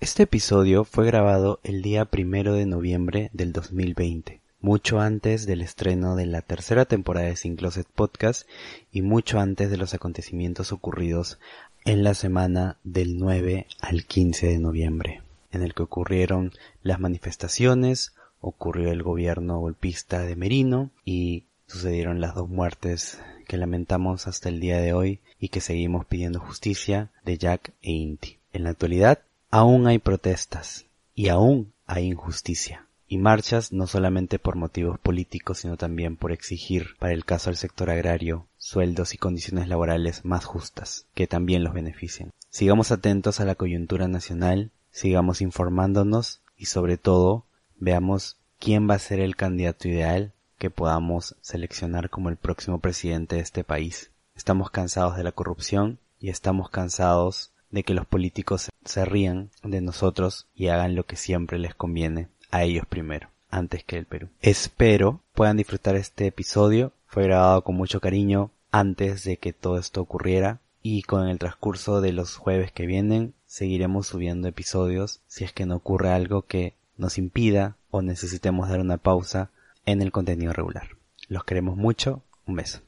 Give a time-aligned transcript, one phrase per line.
[0.00, 6.16] Este episodio fue grabado el día primero de noviembre del 2020, mucho antes del estreno
[6.16, 8.48] de la tercera temporada de Sin Closet Podcast
[8.90, 11.38] y mucho antes de los acontecimientos ocurridos
[11.84, 15.22] en la semana del 9 al 15 de noviembre,
[15.52, 22.34] en el que ocurrieron las manifestaciones, ocurrió el gobierno golpista de Merino y sucedieron las
[22.34, 27.36] dos muertes que lamentamos hasta el día de hoy y que seguimos pidiendo justicia de
[27.36, 28.38] Jack e Inti.
[28.54, 29.20] En la actualidad
[29.50, 35.76] aún hay protestas y aún hay injusticia y marchas no solamente por motivos políticos sino
[35.76, 41.06] también por exigir para el caso del sector agrario sueldos y condiciones laborales más justas
[41.14, 42.30] que también los beneficien.
[42.50, 47.44] Sigamos atentos a la coyuntura nacional, sigamos informándonos y sobre todo
[47.76, 53.36] veamos quién va a ser el candidato ideal que podamos seleccionar como el próximo presidente
[53.36, 54.10] de este país.
[54.36, 59.80] Estamos cansados de la corrupción y estamos cansados de que los políticos se rían de
[59.80, 64.28] nosotros y hagan lo que siempre les conviene a ellos primero, antes que el Perú.
[64.40, 66.92] Espero puedan disfrutar este episodio.
[67.06, 72.00] Fue grabado con mucho cariño antes de que todo esto ocurriera y con el transcurso
[72.00, 76.74] de los jueves que vienen seguiremos subiendo episodios si es que no ocurre algo que
[76.96, 79.50] nos impida o necesitemos dar una pausa
[79.86, 80.96] en el contenido regular.
[81.28, 82.22] Los queremos mucho.
[82.46, 82.80] Un beso.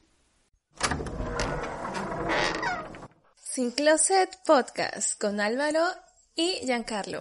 [3.55, 5.83] Sin Closet Podcast con Álvaro
[6.35, 7.19] y Giancarlo.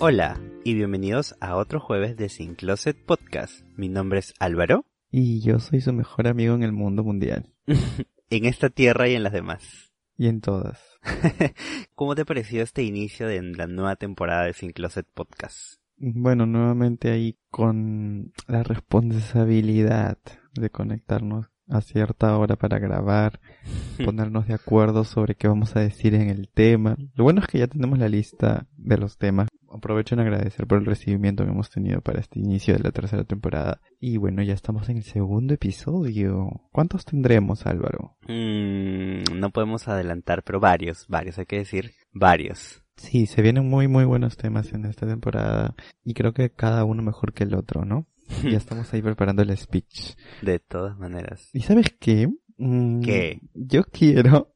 [0.00, 3.60] Hola y bienvenidos a otro jueves de Sin Closet Podcast.
[3.76, 4.84] Mi nombre es Álvaro.
[5.12, 7.54] Y yo soy su mejor amigo en el mundo mundial.
[8.30, 9.92] en esta tierra y en las demás.
[10.16, 10.80] Y en todas.
[11.94, 15.78] ¿Cómo te pareció este inicio de la nueva temporada de Sin Closet Podcast?
[16.00, 20.18] Bueno, nuevamente ahí con la responsabilidad
[20.54, 23.40] de conectarnos a cierta hora para grabar,
[24.04, 26.96] ponernos de acuerdo sobre qué vamos a decir en el tema.
[27.14, 29.48] Lo bueno es que ya tenemos la lista de los temas.
[29.70, 33.24] Aprovecho en agradecer por el recibimiento que hemos tenido para este inicio de la tercera
[33.24, 33.80] temporada.
[34.00, 36.48] Y bueno, ya estamos en el segundo episodio.
[36.72, 38.16] ¿Cuántos tendremos, Álvaro?
[38.26, 42.82] Mm, no podemos adelantar, pero varios, varios, hay que decir, varios.
[42.98, 45.74] Sí, se vienen muy, muy buenos temas en esta temporada.
[46.04, 48.06] Y creo que cada uno mejor que el otro, ¿no?
[48.42, 50.14] ya estamos ahí preparando el speech.
[50.42, 51.48] De todas maneras.
[51.52, 52.28] ¿Y sabes qué?
[52.58, 53.40] Mm, ¿Qué?
[53.54, 54.52] Yo quiero...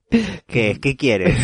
[0.47, 0.79] ¿Qué?
[0.81, 1.39] ¿Qué quieres?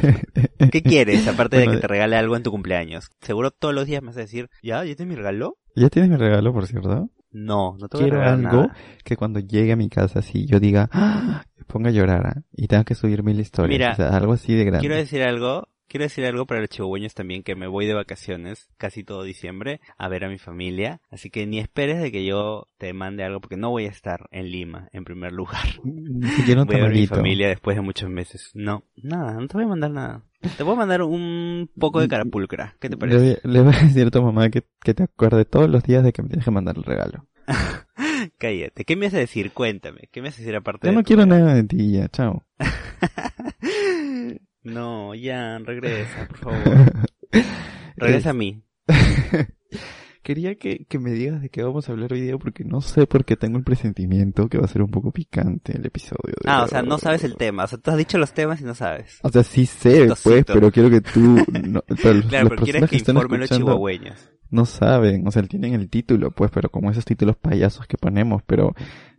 [0.72, 1.28] ¿Qué quieres?
[1.28, 3.10] Aparte de que te regale algo en tu cumpleaños.
[3.20, 4.82] Seguro todos los días me vas a decir, ¿ya?
[4.84, 5.58] ¿Ya tienes mi regalo?
[5.76, 7.10] ¿Ya tienes mi regalo, por cierto?
[7.32, 8.70] No, no te voy Quiero a algo
[9.04, 11.44] que cuando llegue a mi casa así yo diga, ¡Ah!
[11.66, 12.42] ponga a llorar ¿ah?
[12.52, 13.76] y tenga que subir mil historias.
[13.76, 14.80] Mira, o sea, algo así de grande.
[14.80, 18.68] Quiero decir algo Quiero decir algo para los chihuahueños también, que me voy de vacaciones
[18.76, 21.00] casi todo diciembre a ver a mi familia.
[21.10, 24.28] Así que ni esperes de que yo te mande algo, porque no voy a estar
[24.30, 25.66] en Lima, en primer lugar.
[26.46, 28.50] Yo no voy a ver a mi familia después de muchos meses.
[28.54, 30.24] No, nada, no te voy a mandar nada.
[30.56, 32.76] Te voy a mandar un poco de carapulcra.
[32.80, 33.40] ¿Qué te parece?
[33.44, 36.12] Le, voy a decir a tu mamá que, que te acuerde todos los días de
[36.12, 37.26] que me tienes que mandar el regalo.
[38.38, 38.84] Cállate.
[38.84, 39.52] ¿Qué me vas a decir?
[39.52, 40.08] Cuéntame.
[40.12, 42.08] ¿Qué me vas a decir aparte Yo de no quiero nada de ti ya.
[42.08, 42.44] Chao.
[44.64, 46.92] No, ya, regresa, por favor.
[47.96, 48.62] regresa a mí.
[50.22, 53.06] Quería que, que me digas de qué vamos a hablar hoy día porque no sé
[53.06, 56.34] por qué tengo el presentimiento que va a ser un poco picante el episodio.
[56.46, 57.64] ah, o sea, no sabes el tema.
[57.64, 59.18] O sea, tú has dicho los temas y no sabes.
[59.22, 61.44] O sea, sí sé, pues, pero quiero que tú...
[62.30, 64.30] claro, pero quieres que, informen los chihuahueños.
[64.48, 68.42] No saben, o sea, tienen el título, pues, pero como esos títulos payasos que ponemos,
[68.46, 68.74] pero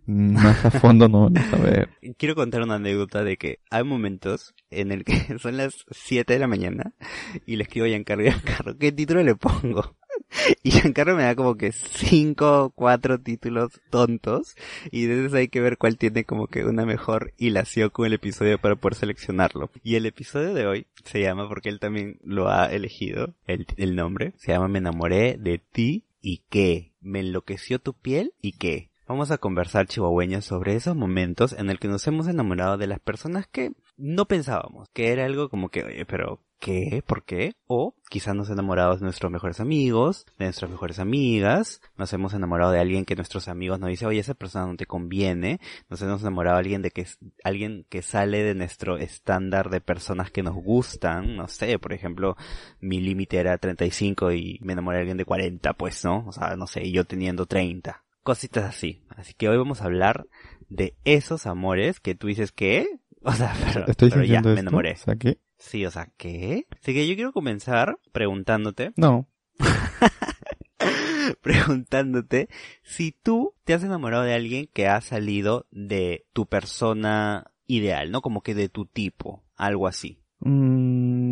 [0.07, 1.89] más a fondo no van a saber.
[2.17, 6.39] Quiero contar una anécdota de que hay momentos en el que son las 7 de
[6.39, 6.93] la mañana
[7.45, 9.95] y le escribo a Giancarlo, Giancarlo, ¿qué título le pongo?
[10.63, 14.55] Y Giancarlo me da como que 5, 4 títulos tontos
[14.91, 18.59] y entonces hay que ver cuál tiene como que una mejor hilación con el episodio
[18.59, 19.71] para poder seleccionarlo.
[19.83, 23.95] Y el episodio de hoy se llama, porque él también lo ha elegido, el, el
[23.95, 26.93] nombre, se llama Me enamoré de ti y qué.
[27.01, 28.89] Me enloqueció tu piel y qué.
[29.07, 32.99] Vamos a conversar chihuahueños sobre esos momentos en el que nos hemos enamorado de las
[32.99, 37.03] personas que no pensábamos, que era algo como que, oye, pero ¿qué?
[37.05, 37.53] ¿Por qué?
[37.67, 42.71] O quizás nos enamorado de nuestros mejores amigos, de nuestras mejores amigas, nos hemos enamorado
[42.71, 46.21] de alguien que nuestros amigos nos dice, oye, esa persona no te conviene, nos hemos
[46.21, 47.05] enamorado de alguien de que
[47.43, 52.37] alguien que sale de nuestro estándar de personas que nos gustan, no sé, por ejemplo,
[52.79, 56.25] mi límite era 35 y me enamoré de alguien de 40, pues, ¿no?
[56.25, 59.03] O sea, no sé, yo teniendo 30 cositas así.
[59.09, 60.27] Así que hoy vamos a hablar
[60.67, 62.87] de esos amores que tú dices que,
[63.21, 64.93] o sea, pero, Estoy pero ya me enamoré.
[64.93, 65.39] O sea, ¿qué?
[65.57, 66.65] Sí, o sea, ¿qué?
[66.81, 68.91] Así que yo quiero comenzar preguntándote.
[68.97, 69.29] No.
[71.41, 72.49] preguntándote
[72.83, 78.21] si tú te has enamorado de alguien que ha salido de tu persona ideal, ¿no?
[78.21, 80.19] Como que de tu tipo, algo así.
[80.39, 81.29] Mm,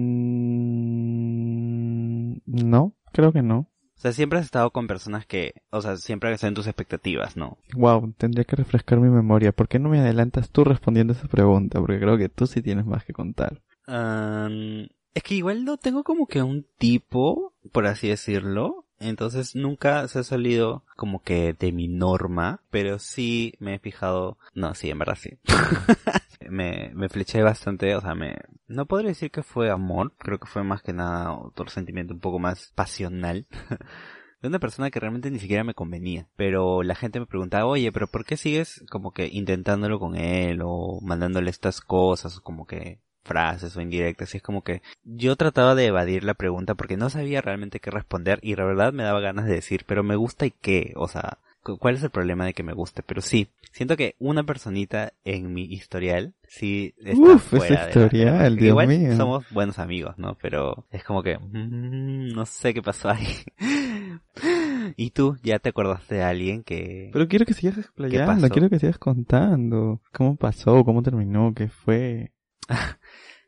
[2.46, 3.68] no, creo que no.
[4.04, 7.58] O sea, siempre has estado con personas que, o sea, siempre en tus expectativas, ¿no?
[7.74, 9.54] Wow, tendría que refrescar mi memoria.
[9.54, 11.80] ¿Por qué no me adelantas tú respondiendo esa pregunta?
[11.80, 13.62] Porque creo que tú sí tienes más que contar.
[13.88, 18.86] Um, es que igual no tengo como que un tipo, por así decirlo.
[19.00, 24.38] Entonces nunca se ha salido como que de mi norma, pero sí me he fijado,
[24.54, 25.38] no, sí, en verdad sí.
[26.50, 28.38] me, me fleché bastante, o sea, me,
[28.68, 32.21] no podría decir que fue amor, creo que fue más que nada otro sentimiento un
[32.21, 33.45] poco más pasional.
[34.42, 36.27] de una persona que realmente ni siquiera me convenía.
[36.36, 40.60] Pero la gente me preguntaba, oye, pero ¿por qué sigues como que intentándolo con él
[40.63, 45.75] o mandándole estas cosas, como que frases o indirectas y es como que yo trataba
[45.75, 49.20] de evadir la pregunta porque no sabía realmente qué responder y la verdad me daba
[49.20, 51.38] ganas de decir, pero me gusta y qué, o sea,
[51.80, 53.04] ¿cuál es el problema de que me guste?
[53.04, 58.06] Pero sí, siento que una personita en mi historial sí está Uf, fuera ese de
[58.06, 59.16] historial, Dios Igual mío.
[59.16, 60.38] somos buenos amigos, ¿no?
[60.42, 63.28] Pero es como que mm, no sé qué pasó ahí.
[64.98, 68.80] ¿Y tú ya te acordaste de alguien que Pero quiero que sigas explayando, quiero que
[68.80, 70.02] sigas contando.
[70.12, 70.84] ¿Cómo pasó?
[70.84, 71.54] ¿Cómo terminó?
[71.56, 72.33] ¿Qué fue?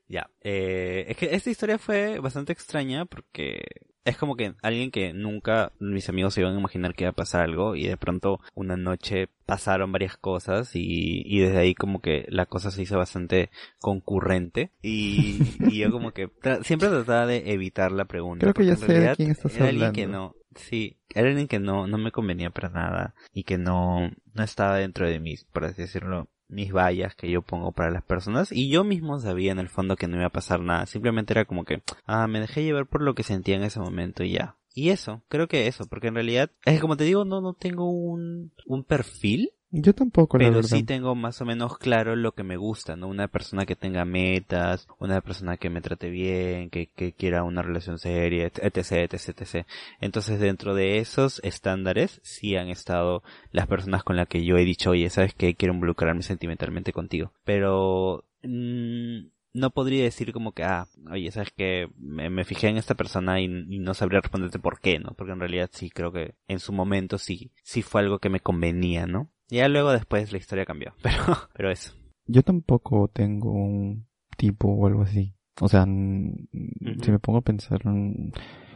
[0.07, 3.63] Ya, eh, es que esta historia fue bastante extraña porque
[4.03, 7.13] es como que alguien que nunca mis amigos se iban a imaginar que iba a
[7.15, 12.01] pasar algo y de pronto una noche pasaron varias cosas y, y desde ahí como
[12.01, 17.25] que la cosa se hizo bastante concurrente y, y yo como que tra- siempre trataba
[17.25, 18.43] de evitar la pregunta.
[18.43, 21.59] Creo que en sé de quién estás era alguien que no, sí, era alguien que
[21.59, 25.65] no, no me convenía para nada y que no, no estaba dentro de mis, por
[25.65, 29.59] así decirlo, mis vallas que yo pongo para las personas y yo mismo sabía en
[29.59, 32.63] el fondo que no iba a pasar nada, simplemente era como que, ah, me dejé
[32.63, 34.57] llevar por lo que sentía en ese momento y ya.
[34.73, 37.89] Y eso, creo que eso, porque en realidad, es como te digo, no, no tengo
[37.89, 40.77] un, un perfil, Yo tampoco, la pero verdad.
[40.77, 43.07] sí tengo más o menos claro lo que me gusta, ¿no?
[43.07, 47.61] Una persona que tenga metas, una persona que me trate bien, que, que quiera una
[47.61, 49.67] relación seria, etc, etc, etc.
[49.99, 53.21] Entonces dentro de esos estándares sí han estado
[53.51, 55.55] las personas con las que yo he dicho, oye, ¿sabes qué?
[55.55, 57.33] Quiero involucrarme sentimentalmente contigo.
[57.43, 62.77] Pero, mm, no podría decir como que, ah, oye, sabes que me, me fijé en
[62.77, 65.13] esta persona y, y no sabría responderte por qué, ¿no?
[65.17, 68.39] Porque en realidad sí creo que en su momento sí, sí fue algo que me
[68.41, 69.31] convenía, ¿no?
[69.49, 71.93] Ya luego después la historia cambió, pero, pero eso.
[72.27, 74.07] Yo tampoco tengo un
[74.37, 75.35] tipo o algo así.
[75.61, 77.81] O sea, si me pongo a pensar,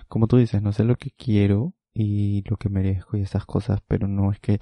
[0.08, 3.82] como tú dices, no sé lo que quiero y lo que merezco y esas cosas,
[3.88, 4.60] pero no es que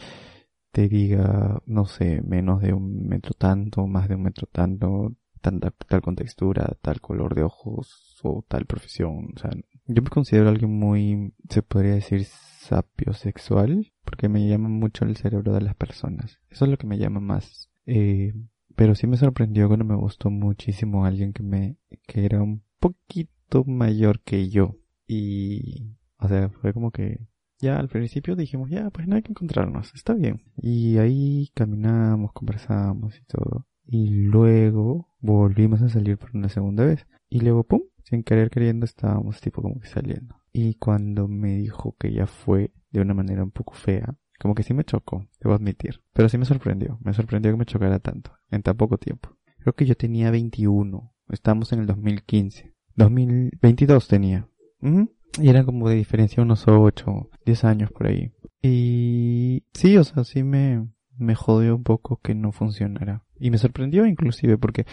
[0.71, 5.71] te diga, no sé, menos de un metro tanto, más de un metro tanto, tanta,
[5.71, 9.33] tal contextura, tal color de ojos o tal profesión.
[9.35, 9.51] O sea,
[9.85, 15.53] yo me considero alguien muy, se podría decir, sapiosexual, porque me llama mucho el cerebro
[15.53, 16.39] de las personas.
[16.49, 17.69] Eso es lo que me llama más.
[17.85, 18.33] Eh,
[18.73, 21.75] pero sí me sorprendió cuando me gustó muchísimo alguien que me,
[22.07, 24.77] que era un poquito mayor que yo.
[25.07, 27.19] Y, o sea, fue como que,
[27.59, 30.41] ya al principio dijimos, ya, pues no hay que encontrarnos, está bien.
[30.55, 33.67] Y ahí caminamos, conversamos y todo.
[33.85, 37.05] Y luego volvimos a salir por una segunda vez.
[37.29, 40.36] Y luego, pum, sin querer queriendo estábamos tipo como que saliendo.
[40.59, 44.63] Y cuando me dijo que ya fue de una manera un poco fea, como que
[44.63, 46.01] sí me chocó, debo admitir.
[46.13, 49.37] Pero sí me sorprendió, me sorprendió que me chocara tanto, en tan poco tiempo.
[49.59, 52.73] Creo que yo tenía 21, estábamos en el 2015.
[52.95, 54.49] 2022 tenía.
[55.39, 58.31] Y era como de diferencia unos 8, 10 años por ahí.
[58.59, 60.87] Y sí, o sea, sí me,
[61.19, 63.23] me jodió un poco que no funcionara.
[63.39, 64.87] Y me sorprendió inclusive porque,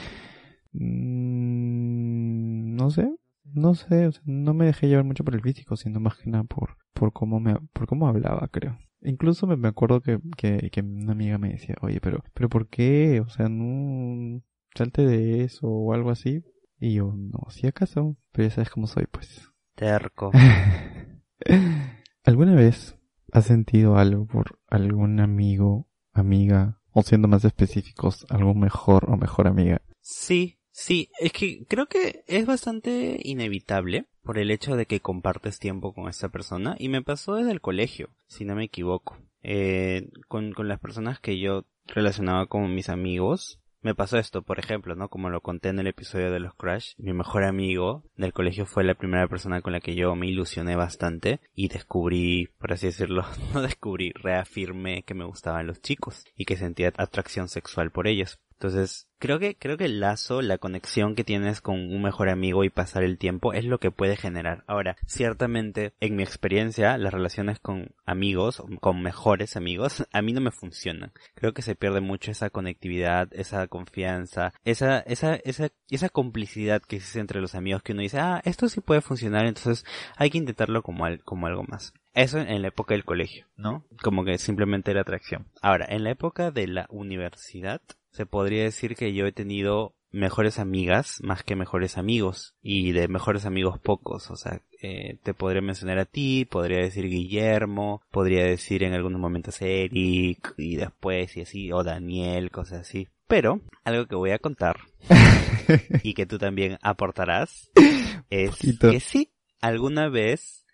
[0.73, 3.11] mm, no sé,
[3.45, 6.31] no sé, o sea, no me dejé llevar mucho por el físico, sino más que
[6.31, 8.79] nada por, por cómo me, por cómo hablaba, creo.
[9.03, 12.69] Incluso me, me acuerdo que, que, que una amiga me decía, oye, pero, pero ¿por
[12.69, 13.21] qué?
[13.21, 14.43] O sea, no,
[14.75, 16.43] salte de eso o algo así.
[16.79, 19.53] Y yo, no, si acaso, pero ya sabes cómo soy, pues.
[19.75, 20.33] Terco.
[22.25, 22.99] ¿Alguna vez
[23.33, 29.47] has sentido algo por algún amigo, amiga, o siendo más específicos, algún mejor o mejor
[29.47, 29.83] amiga?
[30.01, 35.59] Sí, sí, es que creo que es bastante inevitable por el hecho de que compartes
[35.59, 39.17] tiempo con esta persona y me pasó desde el colegio, si no me equivoco.
[39.43, 44.59] Eh, con, con las personas que yo relacionaba como mis amigos, me pasó esto, por
[44.59, 45.11] ejemplo, ¿no?
[45.11, 48.83] Como lo conté en el episodio de los Crash, mi mejor amigo del colegio fue
[48.83, 53.27] la primera persona con la que yo me ilusioné bastante y descubrí, por así decirlo,
[53.53, 58.41] no descubrí, reafirmé que me gustaban los chicos y que sentía atracción sexual por ellos.
[58.55, 62.65] Entonces, creo que, creo que el lazo, la conexión que tienes con un mejor amigo
[62.65, 64.65] y pasar el tiempo es lo que puede generar.
[64.67, 70.41] Ahora, ciertamente, en mi experiencia, las relaciones con amigos, con mejores amigos, a mí no
[70.41, 71.13] me funcionan.
[71.35, 76.97] Creo que se pierde mucho esa conectividad, esa confianza, esa, esa, esa, esa complicidad que
[76.97, 79.85] existe entre los amigos que uno dice, ah, esto sí puede funcionar, entonces
[80.17, 81.93] hay que intentarlo como, como algo más.
[82.15, 83.85] Eso en la época del colegio, ¿no?
[84.03, 85.49] Como que simplemente era atracción.
[85.61, 87.81] Ahora, en la época de la universidad,
[88.15, 93.09] se podría decir que yo he tenido mejores amigas más que mejores amigos y de
[93.09, 94.31] mejores amigos pocos.
[94.31, 99.21] O sea eh, te podría mencionar a ti podría decir Guillermo podría decir en algunos
[99.21, 103.09] momentos Eric y después y así o Daniel cosas así.
[103.27, 104.79] Pero algo que voy a contar
[106.05, 107.71] y que tú también aportarás
[108.31, 110.67] es que sí alguna vez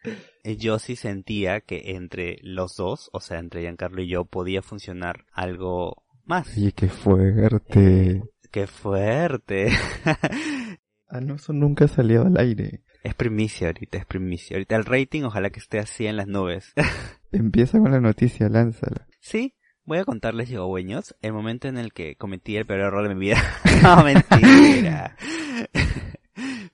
[0.59, 5.25] yo sí sentía que entre los dos o sea entre Giancarlo y yo podía funcionar
[5.33, 6.57] algo más.
[6.57, 8.11] Oye, qué fuerte.
[8.11, 9.69] Eh, qué fuerte.
[11.09, 12.83] ah, no, eso nunca ha salido al aire.
[13.03, 14.57] Es primicia ahorita, es primicia.
[14.57, 16.75] Ahorita el rating ojalá que esté así en las nubes.
[17.33, 19.07] Empieza con la noticia, lánzala.
[19.21, 23.15] Sí, voy a contarles, yogogüeños, el momento en el que cometí el peor error de
[23.15, 23.43] mi vida.
[23.83, 25.17] no, mentira.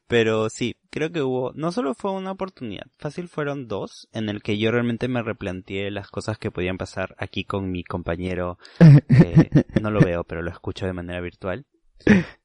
[0.09, 4.43] Pero sí, creo que hubo, no solo fue una oportunidad, fácil fueron dos, en el
[4.43, 8.59] que yo realmente me replanteé las cosas que podían pasar aquí con mi compañero,
[9.83, 11.67] no lo veo, pero lo escucho de manera virtual,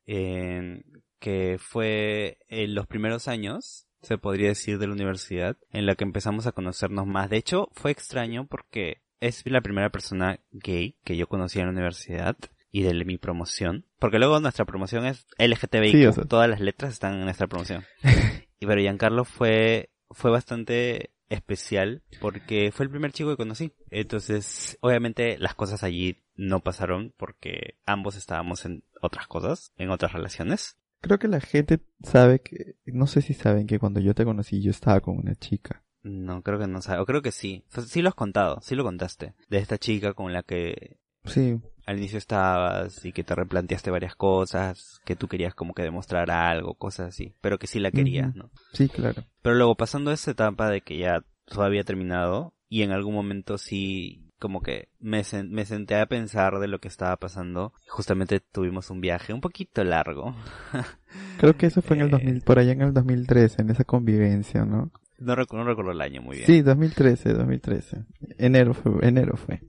[0.05, 6.03] que fue en los primeros años, se podría decir, de la universidad, en la que
[6.03, 7.29] empezamos a conocernos más.
[7.29, 11.71] De hecho, fue extraño porque es la primera persona gay que yo conocí en la
[11.71, 12.35] universidad
[12.71, 13.85] y de mi promoción.
[14.01, 16.27] Porque luego nuestra promoción es LGTBI.
[16.27, 17.85] Todas las letras están en nuestra promoción.
[18.59, 23.73] y pero Giancarlo fue, fue bastante especial porque fue el primer chico que conocí.
[23.91, 30.13] Entonces, obviamente las cosas allí no pasaron porque ambos estábamos en otras cosas, en otras
[30.13, 30.77] relaciones.
[31.01, 34.63] Creo que la gente sabe que, no sé si saben que cuando yo te conocí
[34.63, 35.83] yo estaba con una chica.
[36.01, 37.65] No, creo que no sabe, o creo que sí.
[37.85, 39.35] Sí lo has contado, sí lo contaste.
[39.47, 41.59] De esta chica con la que Sí.
[41.85, 46.29] Al inicio estabas y que te replanteaste varias cosas, que tú querías como que demostrar
[46.31, 48.51] algo, cosas así, pero que sí la querías, ¿no?
[48.73, 49.23] Sí, claro.
[49.41, 53.57] Pero luego pasando esa etapa de que ya todo había terminado y en algún momento
[53.57, 57.73] sí como que me, me senté a pensar de lo que estaba pasando.
[57.87, 60.35] Justamente tuvimos un viaje un poquito largo.
[61.37, 63.83] Creo que eso fue en el 2000, eh, por allá en el 2013, en esa
[63.83, 64.91] convivencia, ¿no?
[65.19, 66.47] No, no recuerdo el año muy bien.
[66.47, 68.05] Sí, 2013, 2013.
[68.39, 69.61] Enero fue, enero fue.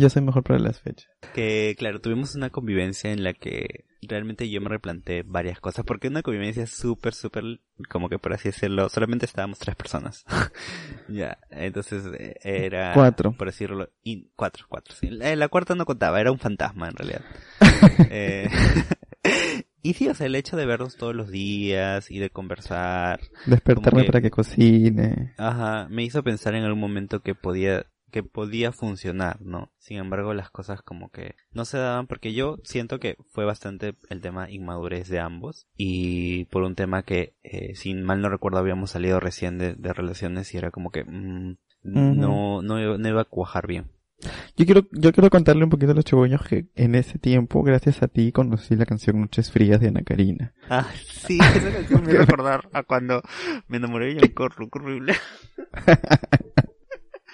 [0.00, 1.10] Yo soy mejor para las fechas.
[1.34, 6.08] Que claro, tuvimos una convivencia en la que realmente yo me replanteé varias cosas, porque
[6.08, 10.24] una convivencia súper, súper, como que por así decirlo, solamente estábamos tres personas.
[11.08, 12.94] ya, entonces eh, era...
[12.94, 13.32] Cuatro.
[13.32, 14.94] Por decirlo, y, cuatro, cuatro.
[14.98, 15.10] Sí.
[15.10, 17.24] La, cuarta no contaba, era un fantasma en realidad.
[18.10, 18.48] eh,
[19.82, 23.20] y sí, o sea, el hecho de vernos todos los días y de conversar.
[23.44, 25.34] Despertarme para que cocine.
[25.36, 29.70] Ajá, me hizo pensar en algún momento que podía que podía funcionar, ¿no?
[29.78, 33.94] Sin embargo, las cosas como que no se daban porque yo siento que fue bastante
[34.08, 38.58] el tema inmadurez de ambos y por un tema que, eh, sin mal no recuerdo,
[38.58, 43.24] habíamos salido recién de, relaciones y era como que mm, no, no, no iba a
[43.24, 43.90] cuajar bien.
[44.56, 48.02] Yo quiero, yo quiero contarle un poquito a los chiboños que en ese tiempo, gracias
[48.02, 50.52] a ti, conocí la canción Noches Frías de Ana Karina.
[50.68, 53.22] Ah, sí, esa canción me recordar a cuando
[53.68, 55.14] me enamoré de corro horrible.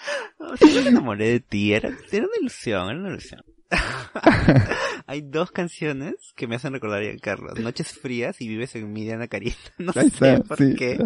[0.58, 3.42] Sí me enamoré de ti, era, era una ilusión, era una ilusión.
[5.06, 7.58] Hay dos canciones que me hacen recordar a Carlos.
[7.58, 9.56] Noches frías y vives en mi Diana Carita.
[9.78, 10.98] No sé por qué.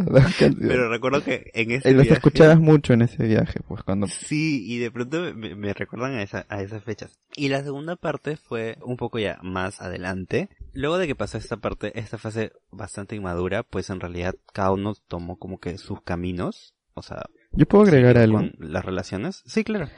[0.58, 4.06] Pero recuerdo que en ese y las escuchabas mucho en ese viaje, pues cuando...
[4.06, 7.18] Sí, y de pronto me, recuerdan a, esa, a esas fechas.
[7.36, 10.48] Y la segunda parte fue un poco ya más adelante.
[10.72, 14.94] Luego de que pasó esta parte, esta fase bastante inmadura, pues en realidad cada uno
[15.08, 16.74] tomó como que sus caminos.
[16.94, 18.42] O sea, yo puedo agregar algo.
[18.58, 19.42] las relaciones?
[19.46, 19.88] Sí, claro.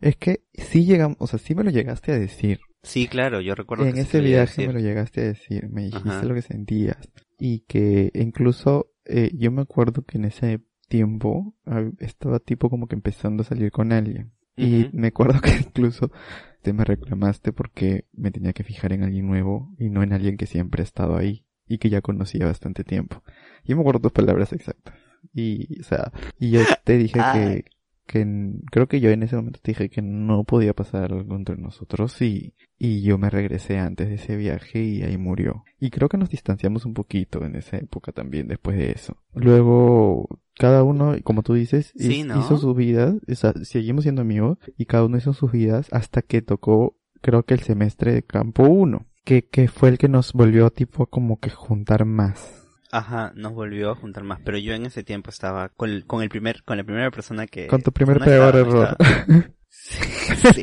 [0.00, 2.60] Es que sí llegamos, o sea, sí me lo llegaste a decir.
[2.82, 6.34] Sí, claro, yo recuerdo en ese viaje me lo llegaste a decir, me dijiste lo
[6.34, 11.54] que sentías y que incluso eh, yo me acuerdo que en ese tiempo
[11.98, 16.10] estaba tipo como que empezando a salir con alguien y me acuerdo que incluso
[16.62, 20.36] te me reclamaste porque me tenía que fijar en alguien nuevo y no en alguien
[20.36, 23.22] que siempre ha estado ahí y que ya conocía bastante tiempo.
[23.64, 24.94] Yo me acuerdo tus palabras exactas.
[25.32, 27.64] Y, o sea, y yo te dije que,
[28.06, 28.26] que
[28.70, 32.20] creo que yo en ese momento te dije que no podía pasar algo entre nosotros
[32.22, 35.64] y, y yo me regresé antes de ese viaje y ahí murió.
[35.78, 39.16] Y creo que nos distanciamos un poquito en esa época también después de eso.
[39.34, 44.86] Luego, cada uno, como tú dices, hizo su vida, o sea, seguimos siendo amigos y
[44.86, 49.06] cada uno hizo sus vidas hasta que tocó creo que el semestre de campo 1.
[49.24, 52.59] que, que fue el que nos volvió tipo como que juntar más.
[52.92, 56.22] Ajá, nos volvió a juntar más, pero yo en ese tiempo estaba con el, con
[56.22, 57.66] el primer, con la primera persona que...
[57.66, 58.96] Con tu primer peor error.
[58.98, 59.50] estaba.
[59.72, 60.62] Sí,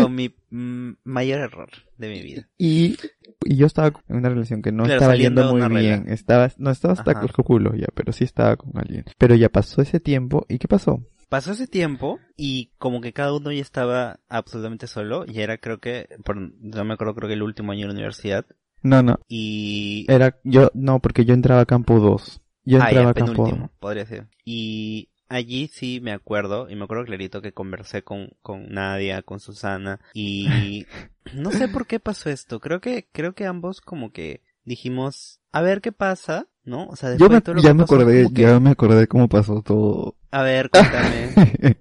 [0.00, 2.48] con mi mm, mayor error de mi vida.
[2.58, 2.96] Y,
[3.44, 6.06] y yo estaba en una relación que no Claro, estaba yendo muy bien.
[6.08, 7.22] Estaba, no estaba hasta Ajá.
[7.22, 9.04] el culo ya, pero sí estaba con alguien.
[9.18, 11.04] Pero ya pasó ese tiempo, ¿y qué pasó?
[11.28, 15.78] Pasó ese tiempo y como que cada uno ya estaba absolutamente solo y era creo
[15.78, 18.46] que, por, no me acuerdo, creo que el último año de la universidad
[18.84, 20.04] No, no, y...
[20.08, 22.42] era, yo, no, porque yo entraba a campo 2.
[22.66, 24.26] Yo Ah, entraba ya, a campo penúltimo, podría ser.
[24.44, 29.40] Y allí sí me acuerdo, y me acuerdo clarito que conversé con, con Nadia, con
[29.40, 30.86] Susana, y
[31.34, 32.60] no sé por qué pasó esto.
[32.60, 36.86] Creo que, creo que ambos como que dijimos, a ver qué pasa, ¿no?
[36.88, 38.60] O sea, después Yo me, de todo lo ya que me pasó, acordé, que, ya
[38.60, 40.16] me acordé cómo pasó todo.
[40.30, 41.32] A ver, cuéntame.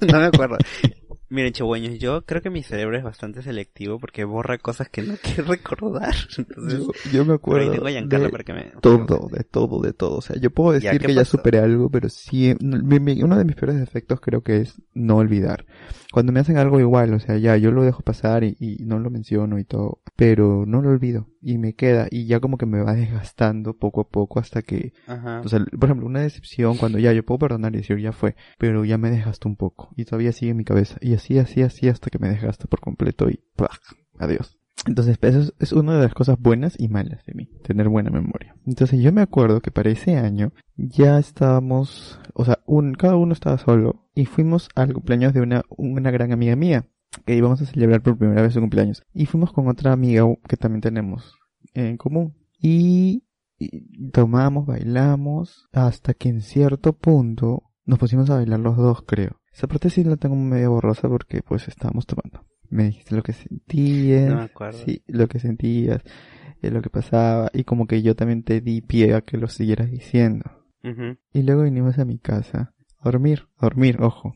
[0.12, 0.58] no me acuerdo.
[1.34, 5.14] Miren, chihueños, yo creo que mi cerebro es bastante selectivo porque borra cosas que no
[5.22, 6.14] quiero recordar.
[6.38, 7.72] Entonces, yo, yo me ahí acuerdo
[8.08, 8.70] tengo de para que me...
[8.80, 10.18] todo, de todo, de todo.
[10.18, 13.36] O sea, yo puedo decir ¿qué que ya superé algo, pero sí, mi- mi- uno
[13.36, 15.66] de mis peores defectos creo que es no olvidar.
[16.12, 19.00] Cuando me hacen algo igual, o sea, ya yo lo dejo pasar y, y no
[19.00, 22.66] lo menciono y todo, pero no lo olvido y me queda y ya como que
[22.66, 25.42] me va desgastando poco a poco hasta que, Ajá.
[25.44, 28.34] o sea, por ejemplo, una decepción cuando ya yo puedo perdonar y decir ya fue,
[28.58, 31.62] pero ya me desgastó un poco y todavía sigue en mi cabeza y así, así,
[31.62, 33.78] así hasta que me desgasta por completo y ¡plaj!
[34.18, 34.58] adiós.
[34.86, 38.10] Entonces, eso es, es una de las cosas buenas y malas de mí, tener buena
[38.10, 38.54] memoria.
[38.66, 43.32] Entonces, yo me acuerdo que para ese año ya estábamos, o sea, un, cada uno
[43.32, 46.86] estaba solo y fuimos al cumpleaños de una, una gran amiga mía
[47.24, 49.02] que íbamos a celebrar por primera vez su cumpleaños.
[49.12, 51.36] Y fuimos con otra amiga que también tenemos
[51.74, 52.34] en común.
[52.58, 53.24] Y,
[53.58, 59.40] y tomamos, bailamos, hasta que en cierto punto nos pusimos a bailar los dos, creo.
[59.52, 62.44] Esa parte sí la tengo medio borrosa porque pues estábamos tomando.
[62.70, 64.28] Me dijiste lo que sentías.
[64.28, 64.78] No me acuerdo.
[64.84, 66.02] Sí, lo que sentías,
[66.60, 67.50] eh, lo que pasaba.
[67.52, 70.50] Y como que yo también te di pie a que lo siguieras diciendo.
[71.32, 74.34] Y luego vinimos a mi casa a dormir, a dormir, ojo.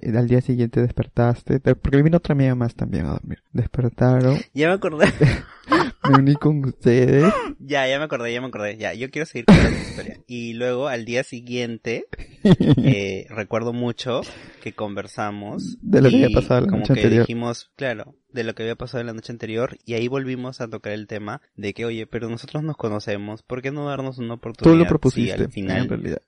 [0.00, 3.38] Y al día siguiente despertaste, te- porque vino otra amiga más también a dormir.
[3.52, 5.06] Despertaron, Ya me acordé.
[6.04, 7.32] me uní con ustedes.
[7.58, 8.76] Ya, ya me acordé, ya me acordé.
[8.76, 10.20] Ya, yo quiero seguir contando la historia.
[10.28, 12.06] Y luego al día siguiente,
[12.44, 14.20] eh, recuerdo mucho
[14.62, 15.78] que conversamos.
[15.82, 17.22] De lo que había pasado la como noche que anterior.
[17.26, 19.78] dijimos, claro, de lo que había pasado en la noche anterior.
[19.84, 23.62] Y ahí volvimos a tocar el tema de que, oye, pero nosotros nos conocemos, ¿por
[23.62, 24.72] qué no darnos una oportunidad?
[24.72, 25.88] Tú lo Sí, propusiste, al en final.
[25.88, 26.22] realidad.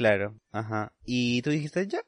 [0.00, 0.94] Claro, ajá.
[1.04, 2.00] Y tú dijiste, ya,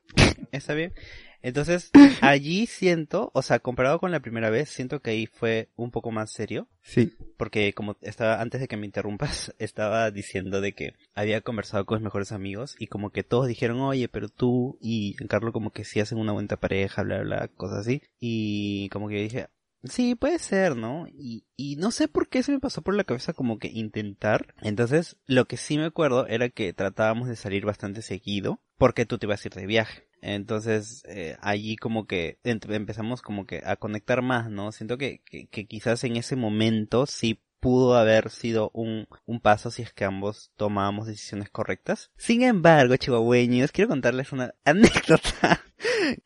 [0.51, 0.95] está bien.
[1.43, 1.91] Entonces,
[2.23, 6.11] allí siento, o sea, comparado con la primera vez, siento que ahí fue un poco
[6.11, 6.69] más serio.
[6.81, 11.85] Sí, Porque como estaba, antes de que me interrumpas, estaba diciendo de que había conversado
[11.85, 15.71] con mis mejores amigos y como que todos dijeron, oye, pero tú y Giancarlo como
[15.71, 18.01] que sí hacen una buena pareja, bla, bla, bla, cosas así.
[18.19, 19.49] Y como que dije,
[19.85, 21.07] sí, puede ser, ¿no?
[21.09, 24.55] Y, y no sé por qué se me pasó por la cabeza como que intentar.
[24.63, 29.19] Entonces, lo que sí me acuerdo era que tratábamos de salir bastante seguido porque tú
[29.19, 30.09] te ibas a ir de viaje.
[30.21, 34.71] Entonces, eh, allí como que empezamos como que a conectar más, ¿no?
[34.71, 39.71] Siento que, que, que quizás en ese momento sí pudo haber sido un, un paso
[39.71, 42.11] si es que ambos tomábamos decisiones correctas.
[42.17, 45.63] Sin embargo, chihuahueños, quiero contarles una anécdota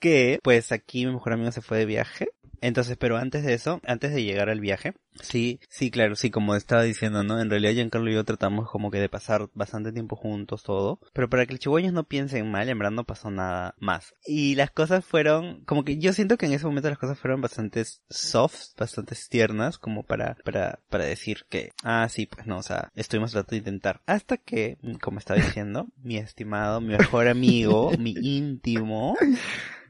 [0.01, 2.29] que, pues aquí mi mejor amigo se fue de viaje.
[2.61, 6.55] Entonces, pero antes de eso, antes de llegar al viaje, sí, sí, claro, sí, como
[6.55, 7.41] estaba diciendo, ¿no?
[7.41, 11.01] En realidad Giancarlo y yo tratamos como que de pasar bastante tiempo juntos, todo.
[11.13, 14.15] Pero para que los chihuahueños no piensen mal, en verdad no pasó nada más.
[14.25, 17.41] Y las cosas fueron, como que yo siento que en ese momento las cosas fueron
[17.41, 22.63] bastante soft, bastante tiernas, como para, para, para decir que, ah, sí, pues no, o
[22.63, 24.01] sea, estuvimos tratando de intentar.
[24.07, 29.17] Hasta que, como estaba diciendo, mi estimado, mi mejor amigo, mi íntimo,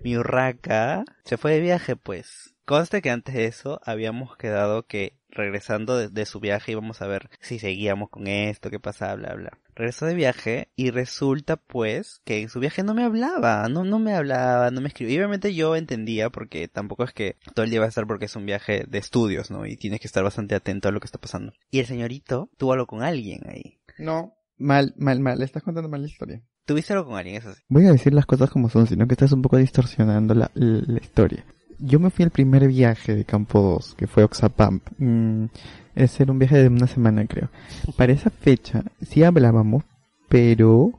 [0.03, 2.56] mi urraca, se fue de viaje, pues.
[2.67, 7.07] Conste que antes de eso habíamos quedado que regresando de, de su viaje íbamos a
[7.07, 9.59] ver si seguíamos con esto, qué pasaba, bla, bla.
[9.77, 14.01] Regresó de viaje y resulta pues que en su viaje no me hablaba, no, no
[14.01, 15.15] me hablaba, no me escribía.
[15.15, 18.25] Y obviamente yo entendía porque tampoco es que todo el día va a estar porque
[18.25, 19.65] es un viaje de estudios, ¿no?
[19.65, 21.53] Y tienes que estar bastante atento a lo que está pasando.
[21.71, 23.79] Y el señorito tuvo algo con alguien ahí.
[23.99, 26.43] no, mal, mal, mal, estás contando mal la historia.
[26.65, 27.63] Tuviste algo con alguien, eso sí.
[27.69, 30.83] Voy a decir las cosas como son, sino que estás un poco distorsionando la, la,
[30.85, 31.45] la historia.
[31.79, 34.83] Yo me fui al primer viaje de Campo 2, que fue Oxapamp.
[34.99, 35.47] Mm,
[35.95, 37.49] ese era un viaje de una semana, creo.
[37.97, 39.85] Para esa fecha, sí hablábamos,
[40.29, 40.93] pero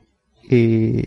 [0.50, 1.04] eh,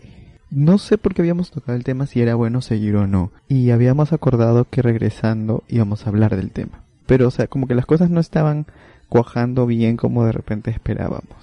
[0.50, 3.32] no sé por qué habíamos tocado el tema si era bueno seguir o no.
[3.48, 6.84] Y habíamos acordado que regresando íbamos a hablar del tema.
[7.06, 8.66] Pero, o sea, como que las cosas no estaban
[9.08, 11.36] cuajando bien como de repente esperábamos.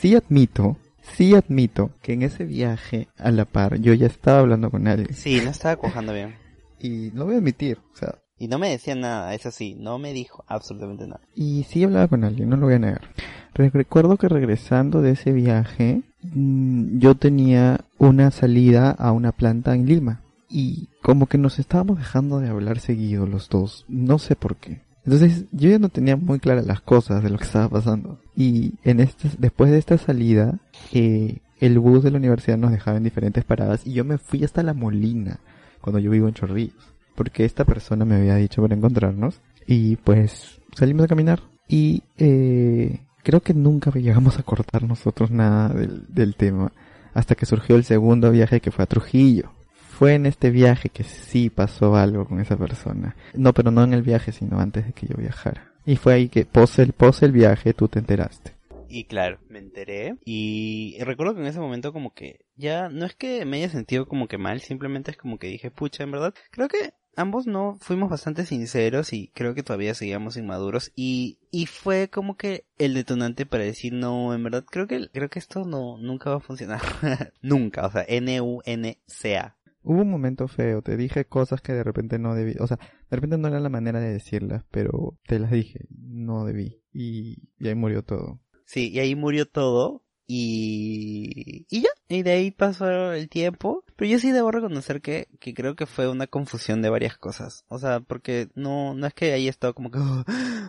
[0.00, 4.70] Sí admito, sí admito que en ese viaje a la par yo ya estaba hablando
[4.70, 5.14] con alguien.
[5.14, 6.43] Sí, no estaba cojando bien.
[6.84, 9.98] Y lo voy a admitir, o sea, Y no me decía nada, eso sí, no
[9.98, 11.22] me dijo absolutamente nada.
[11.34, 13.08] Y sí hablaba con alguien, no lo voy a negar.
[13.54, 19.86] Recuerdo que regresando de ese viaje, mm, yo tenía una salida a una planta en
[19.86, 20.20] Lima.
[20.50, 23.86] Y como que nos estábamos dejando de hablar seguido los dos.
[23.88, 24.82] No sé por qué.
[25.06, 28.20] Entonces yo ya no tenía muy claras las cosas de lo que estaba pasando.
[28.36, 30.58] Y en este, después de esta salida,
[30.92, 34.44] eh, el bus de la universidad nos dejaba en diferentes paradas y yo me fui
[34.44, 35.40] hasta La Molina,
[35.84, 36.94] cuando yo vivo en Chorrillos.
[37.14, 39.40] Porque esta persona me había dicho para encontrarnos.
[39.66, 41.40] Y pues salimos a caminar.
[41.68, 46.72] Y eh, creo que nunca llegamos a cortar nosotros nada del, del tema.
[47.12, 49.50] Hasta que surgió el segundo viaje que fue a Trujillo
[49.94, 53.14] fue en este viaje que sí pasó algo con esa persona.
[53.34, 55.72] No, pero no en el viaje, sino antes de que yo viajara.
[55.86, 58.53] Y fue ahí que pose el, pose el viaje tú te enteraste.
[58.94, 63.16] Y claro, me enteré y recuerdo que en ese momento como que ya no es
[63.16, 66.32] que me haya sentido como que mal, simplemente es como que dije, pucha, en verdad,
[66.52, 71.66] creo que ambos no fuimos bastante sinceros y creo que todavía seguíamos inmaduros y, y
[71.66, 75.64] fue como que el detonante para decir no, en verdad creo que creo que esto
[75.64, 76.80] no nunca va a funcionar.
[77.42, 79.56] nunca, o sea, N U N C A.
[79.82, 82.78] Hubo un momento feo, te dije cosas que de repente no debí, o sea,
[83.10, 86.80] de repente no era la manera de decirlas, pero te las dije, no debí.
[86.92, 88.43] Y, y ahí murió todo.
[88.64, 93.84] Sí, y ahí murió todo, y, y ya, y de ahí pasó el tiempo.
[93.96, 97.64] Pero yo sí debo reconocer que, que creo que fue una confusión de varias cosas.
[97.68, 100.24] O sea, porque no, no es que haya estado como que, oh,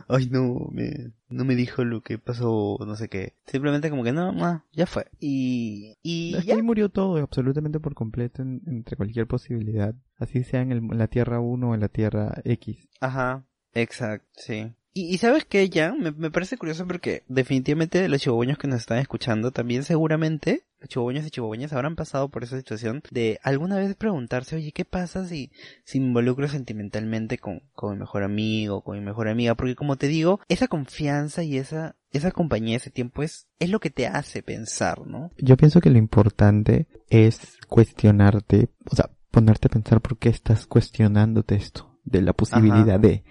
[0.10, 3.34] ay no, me, no me dijo lo que pasó, no sé qué.
[3.46, 5.08] Simplemente como que no, no ya fue.
[5.20, 9.96] Y, y ahí murió todo, absolutamente por completo, entre cualquier posibilidad.
[10.18, 12.90] Así sea en, el, en la Tierra 1 o en la Tierra X.
[13.00, 14.74] Ajá, exacto, sí.
[14.98, 19.00] Y, sabes que ya, me, me, parece curioso porque definitivamente los chihuahueños que nos están
[19.00, 23.94] escuchando también seguramente, los chihuahueños y chihuahueñas habrán pasado por esa situación de alguna vez
[23.96, 25.52] preguntarse, oye, ¿qué pasa si,
[25.84, 29.56] si me involucro sentimentalmente con, con mi mejor amigo, con mi mejor amiga?
[29.56, 33.82] Porque como te digo, esa confianza y esa, esa compañía, ese tiempo es, es lo
[33.82, 35.30] que te hace pensar, ¿no?
[35.38, 40.68] Yo pienso que lo importante es cuestionarte, o sea, ponerte a pensar por qué estás
[40.68, 43.24] cuestionándote esto de la posibilidad de.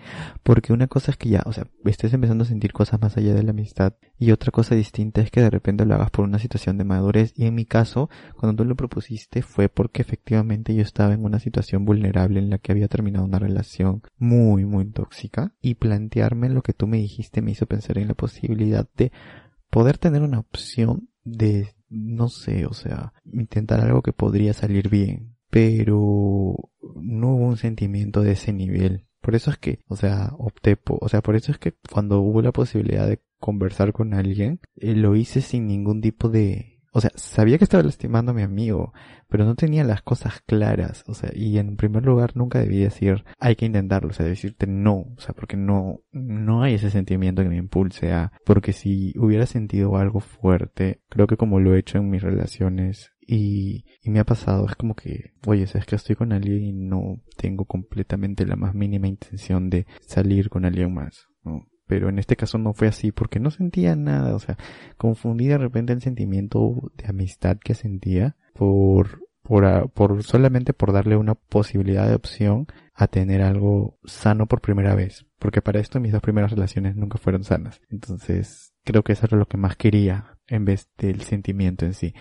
[0.42, 3.32] Porque una cosa es que ya, o sea, estés empezando a sentir cosas más allá
[3.32, 3.94] de la amistad.
[4.18, 7.32] Y otra cosa distinta es que de repente lo hagas por una situación de madurez.
[7.36, 11.38] Y en mi caso, cuando tú lo propusiste fue porque efectivamente yo estaba en una
[11.38, 15.54] situación vulnerable en la que había terminado una relación muy, muy tóxica.
[15.60, 19.12] Y plantearme lo que tú me dijiste me hizo pensar en la posibilidad de
[19.70, 25.33] poder tener una opción de, no sé, o sea, intentar algo que podría salir bien
[25.54, 26.56] pero
[26.96, 29.06] no hubo un sentimiento de ese nivel.
[29.20, 32.20] Por eso es que, o sea, opté por, o sea, por eso es que cuando
[32.22, 37.00] hubo la posibilidad de conversar con alguien, eh, lo hice sin ningún tipo de, o
[37.00, 38.92] sea, sabía que estaba lastimando a mi amigo,
[39.28, 43.24] pero no tenía las cosas claras, o sea, y en primer lugar nunca debí decir,
[43.38, 47.44] hay que intentarlo, o sea, decirte no, o sea, porque no, no hay ese sentimiento
[47.44, 51.78] que me impulse a, porque si hubiera sentido algo fuerte, creo que como lo he
[51.78, 55.96] hecho en mis relaciones y, y me ha pasado, es como que, oye, sabes que
[55.96, 60.92] estoy con alguien y no tengo completamente la más mínima intención de salir con alguien
[60.92, 61.66] más, ¿no?
[61.86, 64.56] Pero en este caso no fue así porque no sentía nada, o sea,
[64.96, 71.16] confundí de repente el sentimiento de amistad que sentía por, por, por solamente por darle
[71.16, 75.26] una posibilidad de opción a tener algo sano por primera vez.
[75.38, 77.80] Porque para esto mis dos primeras relaciones nunca fueron sanas.
[77.90, 82.14] Entonces, creo que eso era lo que más quería en vez del sentimiento en sí.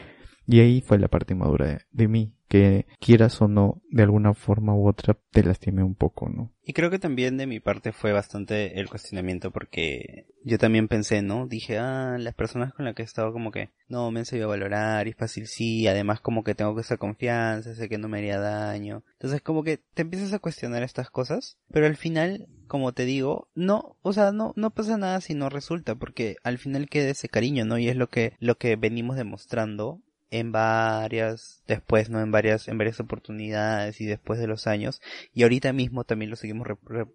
[0.45, 4.75] Y ahí fue la parte madura de, mí, que quieras o no, de alguna forma
[4.75, 6.51] u otra, te lastimé un poco, ¿no?
[6.65, 11.21] Y creo que también de mi parte fue bastante el cuestionamiento porque yo también pensé,
[11.21, 11.47] ¿no?
[11.47, 14.49] Dije, ah, las personas con las que he estado como que no me han sabido
[14.49, 18.17] valorar y fácil sí, además como que tengo que esa confianza, sé que no me
[18.17, 19.03] haría daño.
[19.13, 23.49] Entonces como que te empiezas a cuestionar estas cosas, pero al final, como te digo,
[23.55, 27.29] no, o sea, no, no pasa nada si no resulta porque al final queda ese
[27.29, 27.77] cariño, ¿no?
[27.77, 30.01] Y es lo que, lo que venimos demostrando
[30.33, 32.19] en varias, después, ¿no?
[32.19, 34.99] En varias, en varias oportunidades y después de los años.
[35.31, 36.67] Y ahorita mismo también lo seguimos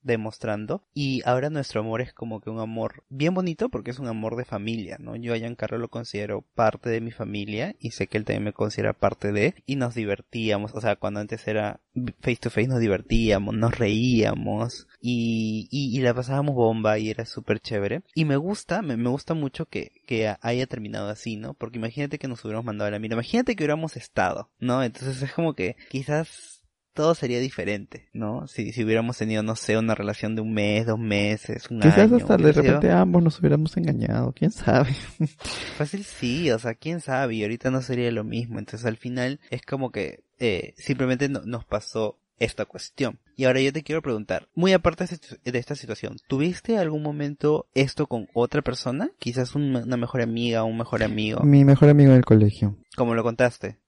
[0.05, 0.85] demostrando.
[0.95, 4.37] Y ahora nuestro amor es como que un amor bien bonito porque es un amor
[4.37, 5.17] de familia, ¿no?
[5.17, 8.53] Yo a Giancarlo lo considero parte de mi familia y sé que él también me
[8.53, 9.57] considera parte de.
[9.67, 11.81] Y nos divertíamos, o sea, cuando antes era
[12.21, 17.59] face to face nos divertíamos, nos reíamos y, y, la pasábamos bomba y era súper
[17.59, 18.03] chévere.
[18.15, 21.55] Y me gusta, me, me gusta mucho que, que haya terminado así, ¿no?
[21.55, 24.83] Porque imagínate que nos hubiéramos mandado a la imagínate que hubiéramos estado, ¿no?
[24.83, 26.59] Entonces es como que quizás
[26.99, 28.49] todo sería diferente, ¿no?
[28.49, 32.11] Si, si hubiéramos tenido, no sé, una relación de un mes, dos meses, un Quizás
[32.11, 34.91] hasta de repente ambos nos hubiéramos engañado, quién sabe.
[35.77, 38.59] Fácil sí, o sea, quién sabe, y ahorita no sería lo mismo.
[38.59, 43.19] Entonces al final es como que eh, simplemente nos pasó esta cuestión.
[43.37, 45.05] Y ahora yo te quiero preguntar, muy aparte
[45.45, 49.11] de esta situación, ¿tuviste algún momento esto con otra persona?
[49.19, 51.43] Quizás una mejor amiga o un mejor amigo.
[51.45, 52.77] Mi mejor amigo del colegio.
[52.97, 53.79] Como lo contaste.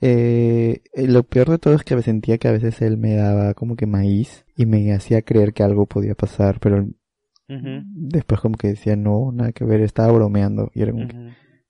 [0.00, 3.54] Eh, lo peor de todo es que me sentía que a veces él me daba
[3.54, 6.86] como que maíz y me hacía creer que algo podía pasar, pero
[7.48, 11.06] después como que decía no, nada que ver, estaba bromeando y era como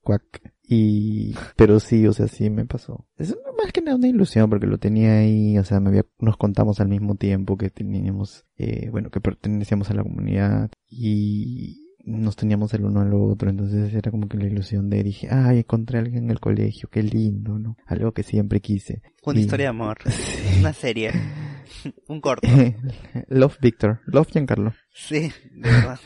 [0.00, 0.24] cuac.
[0.68, 3.06] Y, pero sí, o sea, sí me pasó.
[3.16, 6.36] Es más que nada una ilusión porque lo tenía ahí, o sea, me había, nos
[6.36, 12.36] contamos al mismo tiempo que teníamos, eh, bueno, que pertenecíamos a la comunidad y nos
[12.36, 15.98] teníamos el uno al otro, entonces era como que la ilusión de dije, ay, encontré
[15.98, 17.76] a alguien en el colegio, qué lindo, ¿no?
[17.86, 19.02] Algo que siempre quise.
[19.24, 19.98] Una historia de amor,
[20.60, 21.10] una serie,
[22.08, 22.48] un corto.
[23.28, 24.72] Love Victor, Love Giancarlo.
[24.92, 25.98] Sí, de verdad.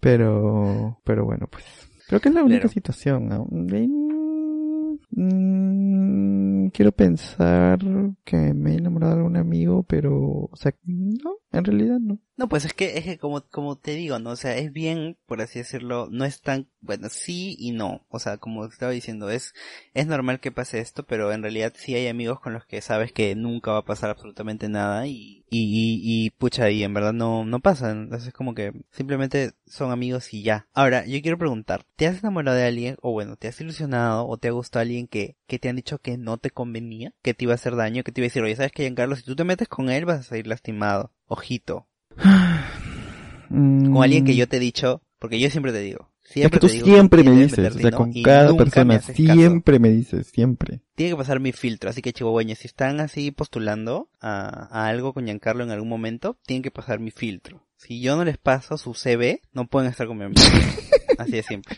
[0.00, 1.64] pero, pero bueno, pues,
[2.06, 3.46] creo que es la única situación, ¿no?
[5.16, 7.78] Mm, quiero pensar
[8.24, 10.14] que me he enamorado de algún amigo, pero,
[10.52, 12.20] o sea, no, en realidad no.
[12.38, 14.30] No, pues es que, es que como, como te digo, ¿no?
[14.30, 18.04] O sea, es bien, por así decirlo, no es tan, bueno, sí y no.
[18.10, 19.54] O sea, como estaba diciendo, es,
[19.94, 23.10] es normal que pase esto, pero en realidad sí hay amigos con los que sabes
[23.10, 27.46] que nunca va a pasar absolutamente nada y, y, y, pucha, y en verdad no,
[27.46, 27.90] no pasa.
[27.90, 30.68] Entonces es como que simplemente son amigos y ya.
[30.74, 34.36] Ahora, yo quiero preguntar, ¿te has enamorado de alguien, o bueno, te has ilusionado, o
[34.36, 37.44] te ha gustado alguien que, que te han dicho que no te convenía, que te
[37.44, 39.34] iba a hacer daño, que te iba a decir, oye, sabes que Giancarlo, si tú
[39.36, 41.12] te metes con él vas a salir lastimado.
[41.28, 41.88] Ojito.
[43.48, 46.10] Con alguien que yo te he dicho, porque yo siempre te digo.
[46.22, 50.82] Siempre tú siempre me dices, o sea, con cada persona, siempre me dices, siempre.
[50.96, 55.12] Tiene que pasar mi filtro, así que chihuahueños, si están así postulando a, a algo
[55.12, 57.64] con Giancarlo en algún momento, tienen que pasar mi filtro.
[57.76, 60.42] Si yo no les paso su CV, no pueden estar con mi amigo.
[61.18, 61.76] así de simple.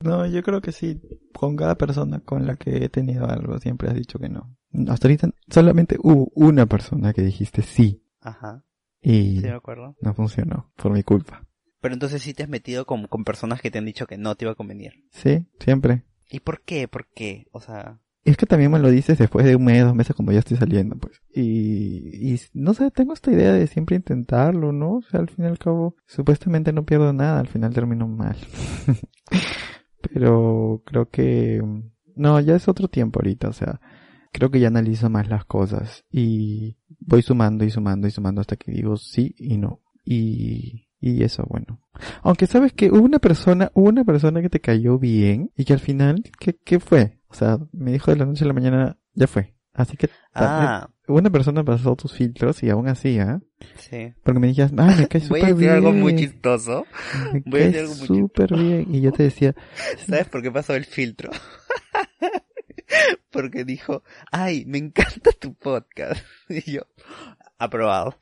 [0.00, 1.00] No, yo creo que sí.
[1.32, 4.56] Con cada persona con la que he tenido algo, siempre has dicho que no.
[4.88, 8.04] Hasta ahorita solamente hubo una persona que dijiste sí.
[8.20, 8.64] Ajá.
[9.02, 9.96] Y sí, me acuerdo.
[10.00, 11.44] no funcionó, por mi culpa.
[11.80, 14.36] Pero entonces sí te has metido con, con personas que te han dicho que no
[14.36, 15.04] te iba a convenir.
[15.10, 16.04] Sí, siempre.
[16.30, 16.86] ¿Y por qué?
[16.88, 17.46] ¿Por qué?
[17.50, 17.98] O sea...
[18.24, 20.56] Es que también me lo dices después de un mes, dos meses, cuando ya estoy
[20.56, 21.20] saliendo, pues.
[21.34, 24.98] Y, y no sé, tengo esta idea de siempre intentarlo, ¿no?
[24.98, 28.36] O sea, al fin y al cabo, supuestamente no pierdo nada, al final termino mal.
[30.14, 31.60] Pero creo que...
[32.14, 33.80] No, ya es otro tiempo ahorita, o sea,
[34.32, 38.56] creo que ya analizo más las cosas y voy sumando y sumando y sumando hasta
[38.56, 39.80] que digo sí y no.
[40.04, 41.80] Y, y eso, bueno.
[42.22, 45.74] Aunque sabes que hubo una persona, hubo una persona que te cayó bien y que
[45.74, 47.18] al final, ¿qué, qué fue?
[47.28, 49.54] O sea, me dijo de la noche a la mañana, ya fue.
[49.74, 50.90] Así que ah.
[51.08, 53.40] una persona pasó tus filtros y aún así, ¿ah?
[53.76, 54.12] Sí.
[54.22, 55.54] Porque me dijiste, ah, me cae súper bien.
[55.54, 56.86] Voy a decir algo muy chistoso.
[57.32, 58.94] Me Voy cae súper bien.
[58.94, 59.54] Y yo te decía...
[60.06, 61.30] ¿Sabes por qué pasó el filtro?
[63.30, 66.22] Porque dijo, ay, me encanta tu podcast.
[66.48, 66.82] Y yo,
[67.58, 68.18] aprobado.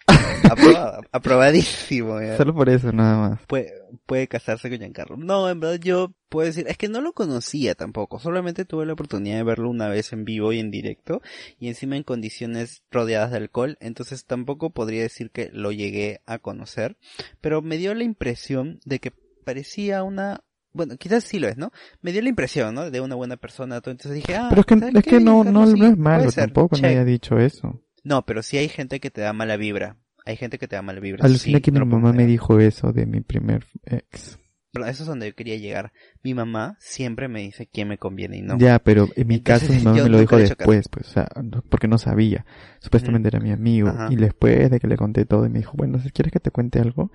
[0.49, 1.01] Aprobado.
[1.11, 2.19] aprobadísimo.
[2.37, 3.41] Solo por eso, nada más.
[3.47, 3.73] Puede,
[4.07, 5.17] puede casarse con Giancarlo.
[5.17, 8.21] No, en verdad yo puedo decir, es que no lo conocía tampoco.
[8.21, 11.23] Solamente tuve la oportunidad de verlo una vez en vivo y en directo.
[11.59, 13.79] Y encima en condiciones rodeadas de alcohol.
[13.81, 16.97] Entonces tampoco podría decir que lo llegué a conocer.
[17.41, 19.13] Pero me dio la impresión de que
[19.45, 21.73] parecía una bueno, quizás sí lo es, ¿no?
[22.01, 22.91] Me dio la impresión, ¿no?
[22.91, 23.77] De una buena persona.
[23.77, 26.89] Entonces dije, ah, pero es que, es que no, no, no es malo tampoco, no
[26.89, 27.83] haya dicho eso.
[28.03, 29.97] No, pero sí hay gente que te da mala vibra.
[30.25, 31.25] Hay gente que te da mala vibra.
[31.25, 34.39] Alucina sí, que mi mamá me dijo eso de mi primer ex.
[34.73, 35.93] Pero eso es donde yo quería llegar.
[36.23, 38.57] Mi mamá siempre me dice quién me conviene y no.
[38.57, 41.29] Ya, pero en mi caso mi mamá me lo dijo después, pues, o sea,
[41.69, 42.47] porque no sabía.
[42.79, 43.93] Supuestamente era mi amigo.
[44.11, 46.53] Y después de que le conté todo y me dijo, bueno, si quieres que te
[46.53, 47.11] cuente algo,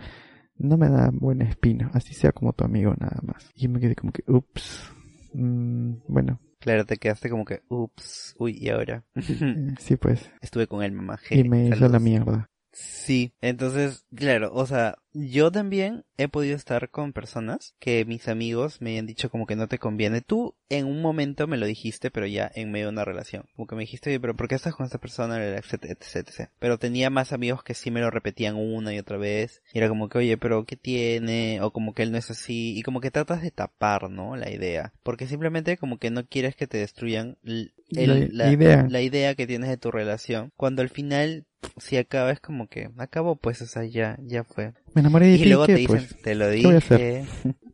[0.57, 3.49] no me da buena espina, así sea como tu amigo nada más.
[3.55, 4.91] Y me quedé como que, ups,
[5.33, 6.39] mm, bueno.
[6.59, 9.03] Claro, te quedaste como que, ups, uy, ¿y ahora?
[9.15, 10.31] Eh, sí, pues.
[10.41, 11.19] Estuve con él, mamá.
[11.29, 12.49] y me hizo la mierda.
[12.71, 18.82] Sí, entonces, claro, o sea, yo también he podido estar con personas que mis amigos
[18.82, 20.19] me han dicho como que no te conviene.
[20.19, 23.45] Tú en un momento me lo dijiste, pero ya en medio de una relación.
[23.56, 25.41] Como que me dijiste, oye, pero ¿por qué estás con esta persona?
[25.41, 29.62] Etc, etc, Pero tenía más amigos que sí me lo repetían una y otra vez.
[29.73, 31.62] Y era como que, oye, pero ¿qué tiene?
[31.62, 32.78] O como que él no es así.
[32.78, 34.36] Y como que tratas de tapar, ¿no?
[34.36, 34.91] La idea.
[35.01, 37.38] Porque simplemente como que no quieres que te destruyan
[37.88, 38.86] la, idea.
[38.89, 40.51] la idea que tienes de tu relación.
[40.58, 41.45] Cuando al final
[41.78, 45.36] si acaba es como que acabó pues o sea ya ya fue me enamoré de
[45.36, 47.25] y luego te dicen pues, te lo dije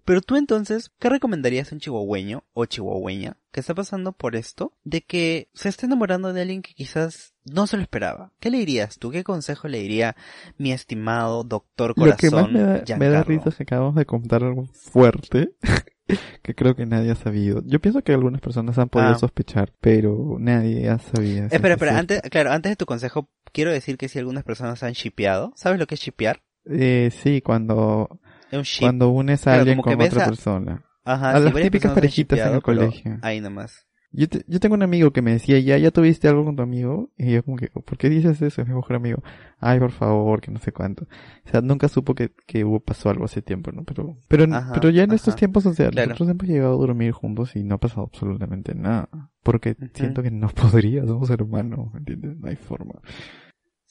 [0.03, 4.73] pero tú entonces qué recomendarías a un chihuahueño o chihuahueña que está pasando por esto
[4.83, 8.57] de que se esté enamorando de alguien que quizás no se lo esperaba qué le
[8.57, 10.15] dirías tú qué consejo le diría
[10.57, 13.95] mi estimado doctor corazón lo que más me da, me da risa es que acabamos
[13.95, 15.51] de contar algo fuerte
[16.41, 17.61] que creo que nadie ha sabido.
[17.65, 19.17] Yo pienso que algunas personas han podido Ah.
[19.19, 21.45] sospechar, pero nadie ha sabido.
[21.45, 24.83] Espera, es espera, antes, claro, antes de tu consejo, quiero decir que si algunas personas
[24.83, 26.41] han shipeado, ¿sabes lo que es shipear?
[26.65, 28.19] Eh, sí, cuando,
[28.51, 30.85] un cuando unes a Claro, alguien con otra a- persona.
[31.03, 33.17] Ajá, a sí, las típicas parejitas en el colegio.
[33.21, 33.87] Ahí nomás.
[34.13, 36.61] Yo, te- yo tengo un amigo que me decía, ya, ya tuviste algo con tu
[36.61, 37.09] amigo.
[37.17, 38.61] Y yo como que, ¿por qué dices eso?
[38.61, 39.23] Es mi mejor amigo.
[39.57, 41.05] Ay, por favor, que no sé cuánto.
[41.45, 43.83] O sea, nunca supo que, que hubo, pasó algo hace tiempo, ¿no?
[43.85, 46.09] Pero, pero, Ajá, pero ya en estos tiempos, o sea, Claro.
[46.09, 49.07] nosotros hemos llegado a dormir juntos y no ha pasado absolutamente nada.
[49.43, 50.49] Porque siento que no
[50.89, 52.37] podría, somos hermanos, ¿me entiendes?
[52.37, 52.95] No hay forma.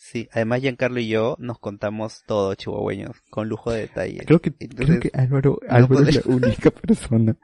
[0.03, 4.25] Sí, además Giancarlo y yo nos contamos todo chihuahueños, con lujo de detalle.
[4.25, 7.37] Creo que, Entonces, creo que Álvaro, no Álvaro es la única persona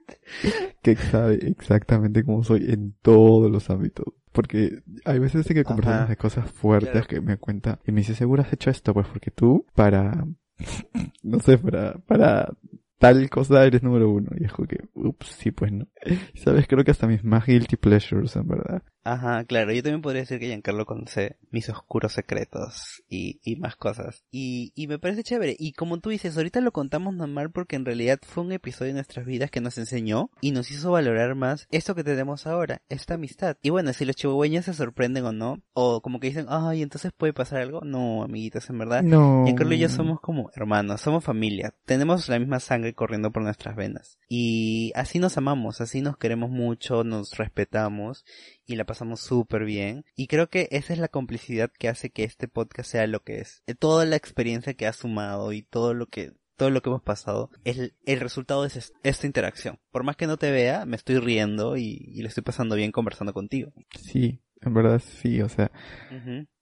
[0.81, 4.07] que sabe exactamente cómo soy en todos los ámbitos.
[4.33, 6.09] Porque hay veces que conversamos Ajá.
[6.09, 7.07] de cosas fuertes Claro.
[7.07, 10.27] que me cuenta y me dice, seguro has hecho esto, pues porque tú, para,
[11.23, 12.55] no sé, para, para
[12.99, 14.31] tal cosa eres número uno.
[14.35, 15.89] Y es como que, ups, sí, pues no.
[16.35, 18.83] Sabes, creo que hasta mis más guilty pleasures, en verdad.
[19.07, 23.77] Ajá, claro, yo también podría decir que Giancarlo conoce mis oscuros secretos y, y más
[23.77, 24.25] cosas.
[24.33, 25.55] Y, y me parece chévere.
[25.57, 28.95] Y como tú dices, ahorita lo contamos normal porque en realidad fue un episodio de
[28.95, 33.15] nuestras vidas que nos enseñó y nos hizo valorar más esto que tenemos ahora, esta
[33.15, 33.57] amistad.
[33.63, 37.13] Y bueno, si los chihuahueños se sorprenden o no, o como que dicen, ay, entonces
[37.17, 37.83] puede pasar algo.
[37.83, 39.05] No, amiguitos, en verdad.
[39.05, 39.45] No.
[39.45, 43.77] Giancarlo y yo somos como hermanos, somos familia, tenemos la misma sangre corriendo por nuestras
[43.77, 44.19] venas.
[44.29, 48.25] Y así nos amamos, así nos queremos mucho, nos respetamos
[48.67, 50.05] y la pasamos súper bien.
[50.17, 53.39] Y creo que esa es la complicidad que hace que este podcast sea lo que
[53.39, 53.63] es.
[53.79, 57.51] Toda la experiencia que ha sumado y todo lo que todo lo que hemos pasado,
[57.65, 59.79] el, el resultado es es- esta interacción.
[59.91, 62.93] Por más que no te vea, me estoy riendo y, y le estoy pasando bien
[62.93, 63.73] conversando contigo.
[64.01, 65.71] Sí, en verdad sí, o sea.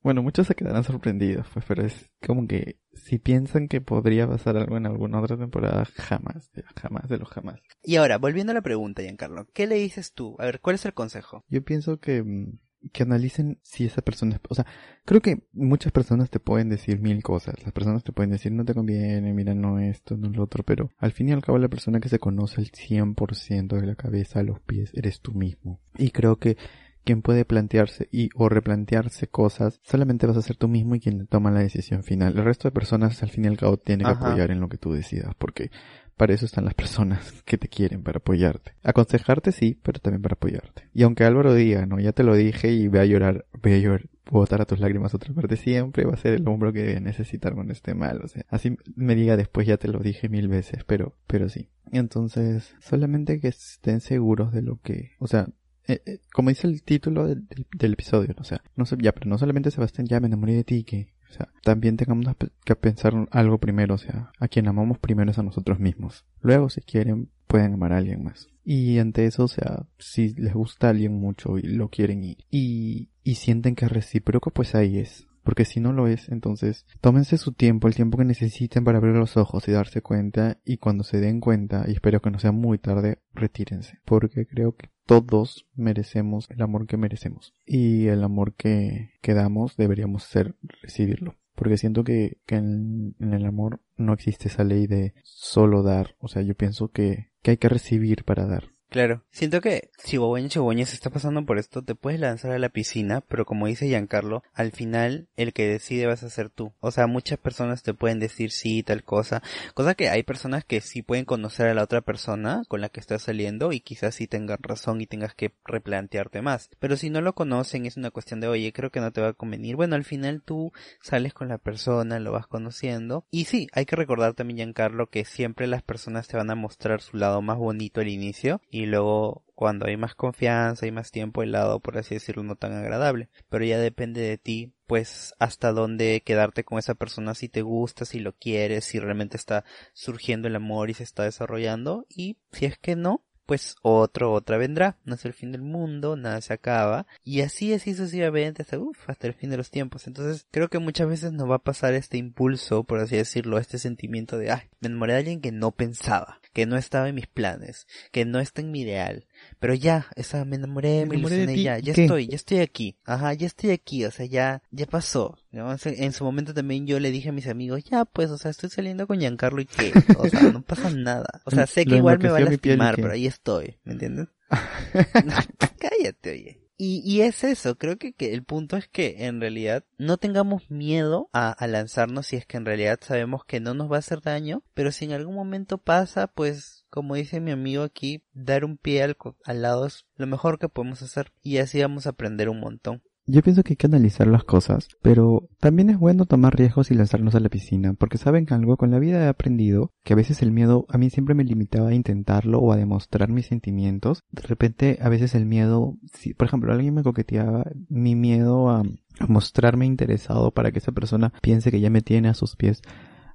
[0.02, 4.56] Bueno, muchos se quedarán sorprendidos, pues, pero es como que si piensan que podría pasar
[4.56, 7.60] algo en alguna otra temporada, jamás, jamás de los jamás.
[7.82, 10.36] Y ahora, volviendo a la pregunta, Giancarlo, ¿qué le dices tú?
[10.38, 11.44] A ver, ¿cuál es el consejo?
[11.48, 12.58] Yo pienso que, mm,
[12.92, 14.66] que analicen si esa persona es, o sea,
[15.04, 17.62] creo que muchas personas te pueden decir mil cosas.
[17.62, 20.90] Las personas te pueden decir no te conviene, mira, no esto, no lo otro, pero
[20.96, 24.40] al fin y al cabo la persona que se conoce el 100% de la cabeza
[24.40, 25.80] a los pies eres tú mismo.
[25.98, 26.56] Y creo que
[27.04, 31.26] quien puede plantearse y o replantearse cosas, solamente vas a ser tú mismo y quien
[31.26, 32.36] toma la decisión final.
[32.36, 34.28] El resto de personas al fin y al cabo tienen que Ajá.
[34.28, 35.70] apoyar en lo que tú decidas, porque
[36.16, 38.72] para eso están las personas que te quieren, para apoyarte.
[38.82, 40.88] Aconsejarte sí, pero también para apoyarte.
[40.94, 43.78] Y aunque Álvaro diga, no, ya te lo dije y ve a llorar, ve a
[43.78, 47.00] llorar, botar a tus lágrimas otra parte, siempre va a ser el hombro que debe
[47.00, 48.20] necesitar cuando esté mal.
[48.22, 51.68] O sea, así me diga después ya te lo dije mil veces, pero, pero sí.
[51.92, 55.48] Entonces, solamente que estén seguros de lo que, o sea,
[55.86, 59.28] eh, eh, como dice el título del, del- del episodio, o sea, no ya, pero
[59.28, 62.26] no solamente Sebastián, ya me enamoré de ti, que, o sea, también tengamos
[62.64, 66.24] que pensar algo primero, o sea, a quien amamos primero es a nosotros mismos.
[66.40, 68.48] Luego, si quieren, pueden amar a alguien más.
[68.64, 72.38] Y ante eso, o sea, si les gusta a alguien mucho y lo quieren y,
[72.50, 75.26] y, y sienten que es recíproco, pues ahí es.
[75.42, 79.14] Porque si no lo es, entonces tómense su tiempo, el tiempo que necesiten para abrir
[79.14, 82.50] los ojos y darse cuenta y cuando se den cuenta, y espero que no sea
[82.52, 83.98] muy tarde, retírense.
[84.06, 87.54] Porque creo que todos merecemos el amor que merecemos.
[87.66, 91.36] Y el amor que, que damos deberíamos ser recibirlo.
[91.54, 96.16] Porque siento que, que en, el amor no existe esa ley de solo dar.
[96.18, 98.73] O sea, yo pienso que, que hay que recibir para dar.
[98.94, 102.68] Claro, siento que Chihuahueña Chihuahueña se está pasando por esto, te puedes lanzar a la
[102.68, 106.72] piscina, pero como dice Giancarlo, al final el que decide vas a ser tú.
[106.78, 109.42] O sea, muchas personas te pueden decir sí, tal cosa,
[109.74, 113.00] cosa que hay personas que sí pueden conocer a la otra persona con la que
[113.00, 116.70] estás saliendo y quizás sí tengan razón y tengas que replantearte más.
[116.78, 119.30] Pero si no lo conocen es una cuestión de, oye, creo que no te va
[119.30, 119.74] a convenir.
[119.74, 123.24] Bueno, al final tú sales con la persona, lo vas conociendo.
[123.33, 127.00] Y sí, hay que recordar también, Giancarlo, que siempre las personas te van a mostrar
[127.00, 131.42] su lado más bonito al inicio y luego cuando hay más confianza y más tiempo
[131.42, 133.28] el lado, por así decirlo, no tan agradable.
[133.48, 138.04] Pero ya depende de ti, pues, hasta dónde quedarte con esa persona, si te gusta,
[138.04, 142.06] si lo quieres, si realmente está surgiendo el amor y se está desarrollando.
[142.08, 144.96] Y si es que no, pues otro, otra vendrá.
[145.04, 147.07] No es el fin del mundo, nada se acaba.
[147.24, 150.07] Y así, así sucesivamente hasta, uf, hasta el fin de los tiempos.
[150.07, 153.78] Entonces, creo que muchas veces nos va a pasar este impulso, por así decirlo, este
[153.78, 157.26] sentimiento de, ay, me enamoré de alguien que no pensaba, que no estaba en mis
[157.26, 159.26] planes, que no está en mi ideal.
[159.59, 162.02] Pero ya, esa, me enamoré, Me me, enamoré ilusioné, ya, ya ¿qué?
[162.02, 162.96] estoy, ya estoy aquí.
[163.04, 165.38] Ajá, ya estoy aquí, o sea, ya, ya pasó.
[165.52, 165.71] ¿no?
[165.73, 168.38] En su- En su momento también yo le dije a mis amigos, ya, pues, o
[168.38, 171.40] sea, estoy saliendo con Giancarlo y qué, o sea, no pasa nada.
[171.44, 174.29] O sea, sé que Lo igual me va a lastimar, pero ahí estoy, ¿me entiendes?
[175.79, 176.60] Cállate, oye.
[176.77, 180.73] Y, y es eso, creo que, que, el punto es que en realidad no tengamos
[180.73, 183.98] miedo a, a, lanzarnos si es que en realidad sabemos que no nos va a
[184.00, 188.64] hacer daño, pero si en algún momento pasa, pues como dice mi amigo aquí, dar
[188.64, 192.10] un pie al, al lado es lo mejor que podemos hacer y así vamos a
[192.10, 193.02] aprender un montón.
[193.26, 196.94] Yo pienso que hay que analizar las cosas, pero también es bueno tomar riesgos y
[196.94, 200.40] lanzarnos a la piscina, porque saben algo con la vida he aprendido que a veces
[200.40, 204.22] el miedo a mí siempre me limitaba a intentarlo o a demostrar mis sentimientos.
[204.30, 208.84] De repente a veces el miedo, si por ejemplo alguien me coqueteaba, mi miedo a
[209.26, 212.82] mostrarme interesado para que esa persona piense que ya me tiene a sus pies,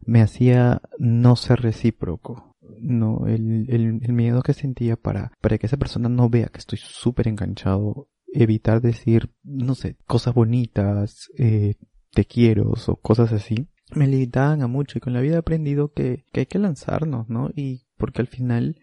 [0.05, 2.49] me hacía no ser recíproco.
[2.80, 6.60] No, el, el, el miedo que sentía para, para que esa persona no vea que
[6.60, 11.76] estoy súper enganchado evitar decir, no sé, cosas bonitas, eh,
[12.12, 15.92] te quiero o cosas así, me limitaban a mucho y con la vida he aprendido
[15.94, 17.50] que, que hay que lanzarnos, ¿no?
[17.56, 18.78] Y porque al final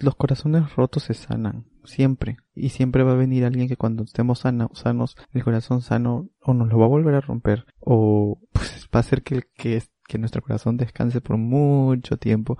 [0.00, 2.38] los corazones rotos se sanan, siempre.
[2.54, 6.68] Y siempre va a venir alguien que cuando estemos sanos, el corazón sano o nos
[6.68, 10.42] lo va a volver a romper o pues va a hacer que, que, que nuestro
[10.42, 12.58] corazón descanse por mucho tiempo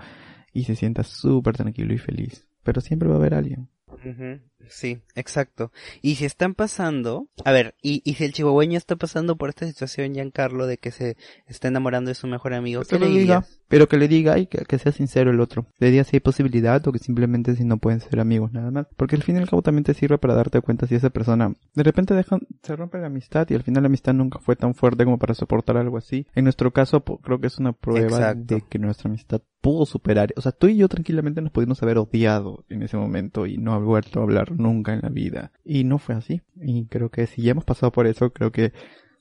[0.58, 2.46] y se sienta súper tranquilo y feliz.
[2.64, 3.68] Pero siempre va a haber alguien.
[3.86, 4.40] Uh -huh.
[4.68, 5.72] Sí, exacto.
[6.02, 9.66] Y si están pasando, a ver, y, y si el chihuahueño está pasando por esta
[9.66, 13.46] situación, Giancarlo, de que se está enamorando de su mejor amigo, ¿qué le diga?
[13.68, 15.66] Pero que le diga y que, que, sea sincero el otro.
[15.78, 18.86] Le diga si hay posibilidad o que simplemente si no pueden ser amigos nada más.
[18.96, 21.52] Porque al fin y al cabo también te sirve para darte cuenta si esa persona
[21.74, 24.74] de repente deja, se rompe la amistad y al final la amistad nunca fue tan
[24.74, 26.26] fuerte como para soportar algo así.
[26.34, 28.54] En nuestro caso creo que es una prueba Exacto.
[28.54, 30.32] de que nuestra amistad pudo superar.
[30.36, 33.74] O sea, tú y yo tranquilamente nos pudimos haber odiado en ese momento y no
[33.74, 35.52] haber vuelto a hablar nunca en la vida.
[35.64, 36.42] Y no fue así.
[36.56, 38.72] Y creo que si ya hemos pasado por eso, creo que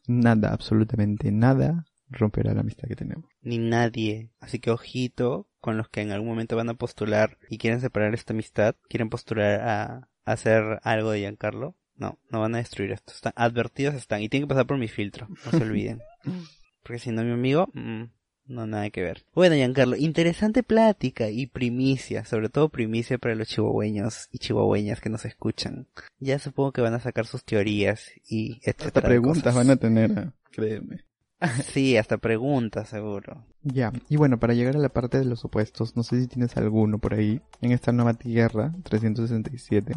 [0.07, 3.25] nada, absolutamente nada, romperá la amistad que tenemos.
[3.41, 4.29] Ni nadie.
[4.39, 8.13] Así que ojito con los que en algún momento van a postular y quieren separar
[8.13, 9.83] esta amistad, quieren postular a,
[10.25, 11.75] a hacer algo de Giancarlo.
[11.95, 13.11] No, no van a destruir esto.
[13.11, 15.27] Están advertidos están y tienen que pasar por mi filtro.
[15.45, 15.99] No se olviden.
[16.83, 18.03] Porque si no, mi amigo, mmm,
[18.47, 19.25] no, nada que ver.
[19.35, 25.09] Bueno, Giancarlo, interesante plática y primicia, sobre todo primicia para los chihuahueños y chihuahueñas que
[25.09, 25.87] nos escuchan.
[26.19, 28.87] Ya supongo que van a sacar sus teorías y etcétera.
[28.87, 31.06] Hasta preguntas van a tener, créeme.
[31.71, 33.45] sí, hasta preguntas, seguro.
[33.63, 36.57] Ya, y bueno, para llegar a la parte de los opuestos, no sé si tienes
[36.57, 39.93] alguno por ahí, en esta nueva tierra, 367.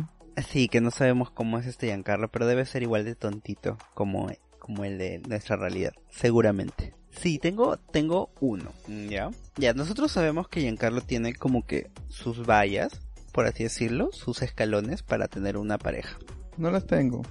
[0.49, 4.31] Sí, que no sabemos cómo es este Giancarlo, pero debe ser igual de tontito como,
[4.59, 6.95] como el de nuestra realidad, seguramente.
[7.11, 8.71] Sí, tengo, tengo uno,
[9.09, 9.31] ¿ya?
[9.57, 13.01] Ya, nosotros sabemos que Giancarlo tiene como que sus vallas,
[13.33, 16.19] por así decirlo, sus escalones para tener una pareja.
[16.57, 17.23] No las tengo.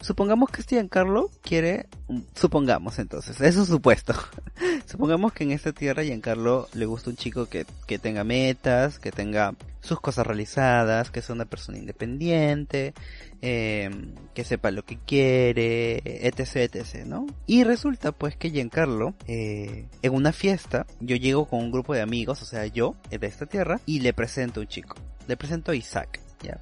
[0.00, 1.86] Supongamos que este Giancarlo quiere,
[2.34, 4.14] supongamos entonces, es un supuesto.
[4.86, 9.10] supongamos que en esta tierra Giancarlo le gusta un chico que, que tenga metas, que
[9.10, 12.94] tenga sus cosas realizadas, que sea una persona independiente,
[13.42, 13.90] eh,
[14.34, 17.26] que sepa lo que quiere, etc, etc, ¿no?
[17.46, 22.02] Y resulta pues que Giancarlo, eh, en una fiesta, yo llego con un grupo de
[22.02, 24.96] amigos, o sea, yo, de esta tierra, y le presento a un chico.
[25.26, 26.60] Le presento a Isaac, ya.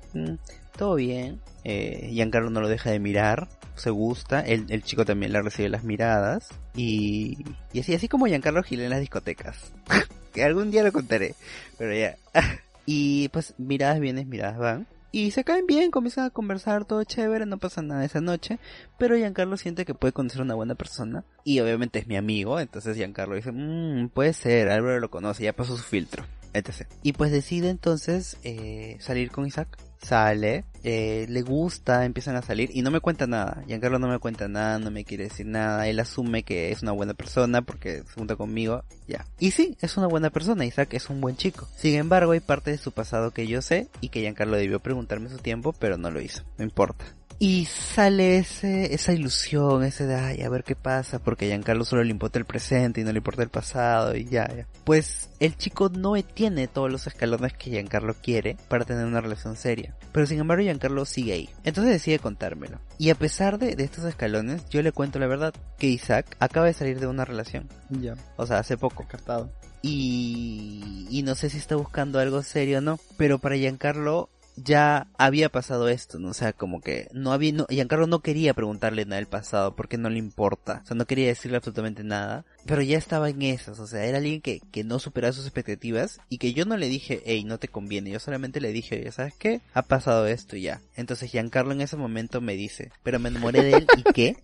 [0.76, 1.40] Todo bien.
[1.64, 5.84] Eh, Giancarlo no lo deja de mirar, se gusta, el, chico también le recibe las
[5.84, 7.38] miradas, y,
[7.72, 9.72] y así, así como Giancarlo Gil en las discotecas.
[10.32, 11.34] que algún día lo contaré,
[11.78, 12.16] pero ya.
[12.86, 14.86] y pues miradas vienes, miradas van.
[15.12, 18.58] Y se caen bien, comienzan a conversar, todo chévere, no pasa nada esa noche.
[18.98, 21.24] Pero Giancarlo siente que puede conocer a una buena persona.
[21.42, 25.54] Y obviamente es mi amigo, entonces Giancarlo dice, mmm, puede ser, Álvaro lo conoce, ya
[25.54, 26.86] pasó su filtro, etc.
[27.02, 29.78] Y pues decide entonces eh, salir con Isaac.
[30.02, 33.62] Sale, eh, le gusta, empiezan a salir y no me cuenta nada.
[33.66, 35.88] Giancarlo no me cuenta nada, no me quiere decir nada.
[35.88, 39.26] Él asume que es una buena persona porque se junta conmigo, ya.
[39.38, 41.68] Y sí, es una buena persona, Isaac es un buen chico.
[41.76, 45.28] Sin embargo, hay parte de su pasado que yo sé y que Giancarlo debió preguntarme
[45.28, 46.42] su tiempo, pero no lo hizo.
[46.58, 47.04] No importa.
[47.38, 51.84] Y sale ese, esa ilusión, ese de, ay, a ver qué pasa, porque a Giancarlo
[51.84, 54.66] solo le importa el presente y no le importa el pasado y ya, ya.
[54.84, 59.56] Pues el chico no tiene todos los escalones que Giancarlo quiere para tener una relación
[59.56, 59.94] seria.
[60.12, 61.50] Pero sin embargo Giancarlo sigue ahí.
[61.64, 62.80] Entonces decide contármelo.
[62.98, 66.66] Y a pesar de, de estos escalones, yo le cuento la verdad, que Isaac acaba
[66.66, 67.68] de salir de una relación.
[67.90, 68.14] Ya.
[68.36, 69.06] O sea, hace poco.
[69.06, 69.52] Captado.
[69.82, 75.06] Y, y no sé si está buscando algo serio o no, pero para Giancarlo ya
[75.18, 76.30] había pasado esto, ¿no?
[76.30, 79.98] O sea, como que no había, no, Giancarlo no quería preguntarle nada del pasado porque
[79.98, 83.78] no le importa, o sea, no quería decirle absolutamente nada, pero ya estaba en esas,
[83.78, 86.88] o sea, era alguien que, que no superaba sus expectativas y que yo no le
[86.88, 90.56] dije, hey, no te conviene, yo solamente le dije, ya sabes qué, ha pasado esto
[90.56, 90.80] ya.
[90.96, 94.36] Entonces Giancarlo en ese momento me dice, pero me enamoré de él y qué,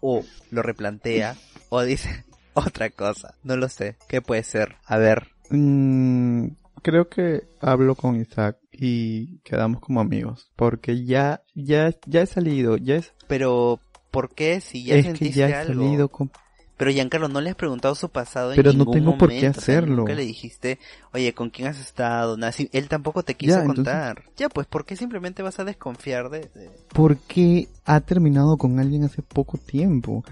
[0.00, 1.36] o lo replantea,
[1.68, 4.76] o dice otra cosa, no lo sé, ¿qué puede ser?
[4.86, 5.28] A ver.
[5.50, 6.48] Mm,
[6.82, 10.50] creo que hablo con Isaac y quedamos como amigos.
[10.56, 13.12] Porque ya, ya, ya he salido, ya es...
[13.28, 14.60] Pero, ¿por qué?
[14.60, 15.82] Si ya es que ya he algo?
[15.84, 16.30] salido con...
[16.78, 19.36] Pero Giancarlo, no le has preguntado su pasado Pero en no ningún tengo por qué
[19.36, 19.96] momento, o sea, hacerlo.
[19.96, 20.78] nunca le dijiste,
[21.14, 22.36] oye, ¿con quién has estado?
[22.36, 24.24] Nada, así, él tampoco te quiso Ya, entonces- contar.
[24.36, 26.40] Ya, pues, ¿por qué simplemente vas a desconfiar de...?
[26.40, 30.22] de- Porque ha terminado con alguien hace poco tiempo.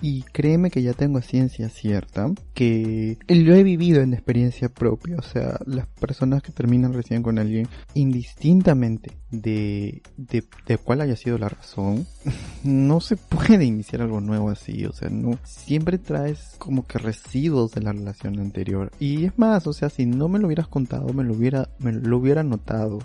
[0.00, 5.16] Y créeme que ya tengo ciencia cierta que lo he vivido en experiencia propia.
[5.16, 11.16] O sea, las personas que terminan recién con alguien, indistintamente de, de, de cuál haya
[11.16, 12.06] sido la razón,
[12.64, 14.84] no se puede iniciar algo nuevo así.
[14.86, 18.92] O sea, no, siempre traes como que residuos de la relación anterior.
[19.00, 21.92] Y es más, o sea, si no me lo hubieras contado, me lo hubiera, me
[21.92, 23.00] lo hubiera notado.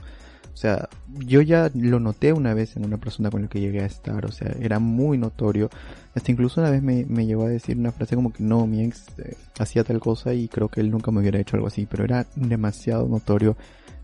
[0.54, 0.88] O sea,
[1.26, 4.26] yo ya lo noté una vez en una persona con la que llegué a estar,
[4.26, 5.70] o sea, era muy notorio.
[6.16, 8.84] Hasta incluso una vez me, me llegó a decir una frase como que no, mi
[8.84, 11.88] ex eh, hacía tal cosa y creo que él nunca me hubiera hecho algo así,
[11.89, 13.58] pero era demasiado notorio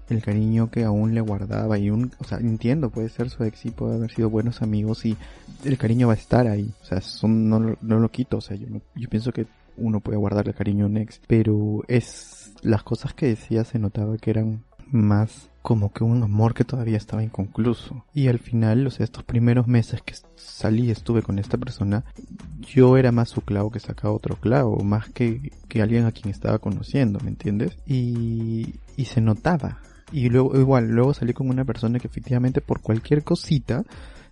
[0.10, 3.66] el cariño que aún le guardaba y un, o sea, entiendo, puede ser su ex
[3.66, 5.16] y puede haber sido buenos amigos y
[5.64, 8.58] el cariño va a estar ahí, o sea, son, no, no lo quito, o sea,
[8.58, 9.45] yo, yo pienso que
[9.78, 14.18] uno puede guardarle cariño a un ex, pero es, las cosas que decía se notaba
[14.18, 18.06] que eran más como que un amor que todavía estaba inconcluso.
[18.14, 22.06] Y al final, o sea, estos primeros meses que salí y estuve con esta persona,
[22.60, 26.30] yo era más su clavo que sacaba otro clavo, más que, que alguien a quien
[26.30, 27.78] estaba conociendo, ¿me entiendes?
[27.86, 29.80] Y, y se notaba.
[30.12, 33.84] Y luego, igual, luego salí con una persona que efectivamente por cualquier cosita,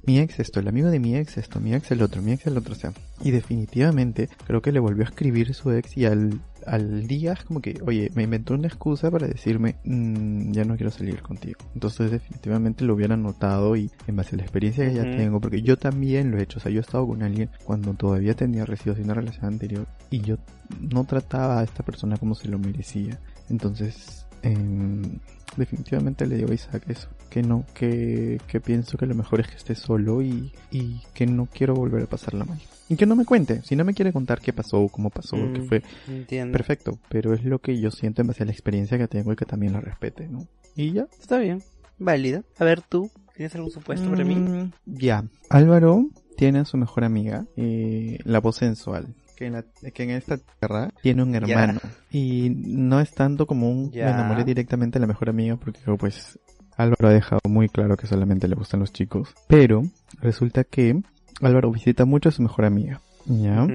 [0.04, 2.48] mi ex esto, el amigo de mi ex esto, mi ex el otro, mi ex
[2.48, 2.94] el otro, o sea.
[3.22, 7.44] Y definitivamente creo que le volvió a escribir su ex y al, al día es
[7.44, 11.60] como que, oye, me inventó una excusa para decirme, "Mm, ya no quiero salir contigo.
[11.74, 15.62] Entonces definitivamente lo hubiera notado y en base a la experiencia que ya tengo, porque
[15.62, 18.66] yo también lo he hecho, o sea, yo he estado con alguien cuando todavía tenía
[18.66, 20.38] residuos de una relación anterior y yo
[20.80, 23.20] no trataba a esta persona como se lo merecía.
[23.50, 25.20] Entonces, em,
[25.56, 29.48] definitivamente le digo a Isaac eso, que no, que, que pienso que lo mejor es
[29.48, 32.60] que esté solo y, y que no quiero volver a pasarla mal.
[32.90, 35.60] Y que no me cuente, si no me quiere contar qué pasó, cómo pasó, qué
[35.62, 36.52] Mm, fue, Entiendo.
[36.54, 39.36] perfecto, pero es lo que yo siento en base a la experiencia que tengo y
[39.36, 40.48] que también la respete, ¿no?
[40.76, 41.08] Y ya.
[41.20, 41.62] Está bien.
[42.00, 42.44] Válido.
[42.60, 44.36] A ver, tú, ¿tienes algún supuesto para mí?
[44.36, 45.26] Mm, Ya.
[45.50, 46.06] Álvaro
[46.38, 49.08] tiene a su mejor amiga, eh, la voz sensual.
[49.38, 49.64] Que en, la-
[49.94, 51.80] que en esta tierra tiene un hermano.
[52.12, 56.40] Y no es tanto como un me enamoré directamente de la mejor amiga porque pues
[56.76, 59.34] Álvaro ha dejado muy claro que solamente le gustan los chicos.
[59.48, 59.84] Pero
[60.22, 61.02] resulta que
[61.42, 63.02] Álvaro visita mucho a su mejor amiga.
[63.28, 63.68] ¿Ya?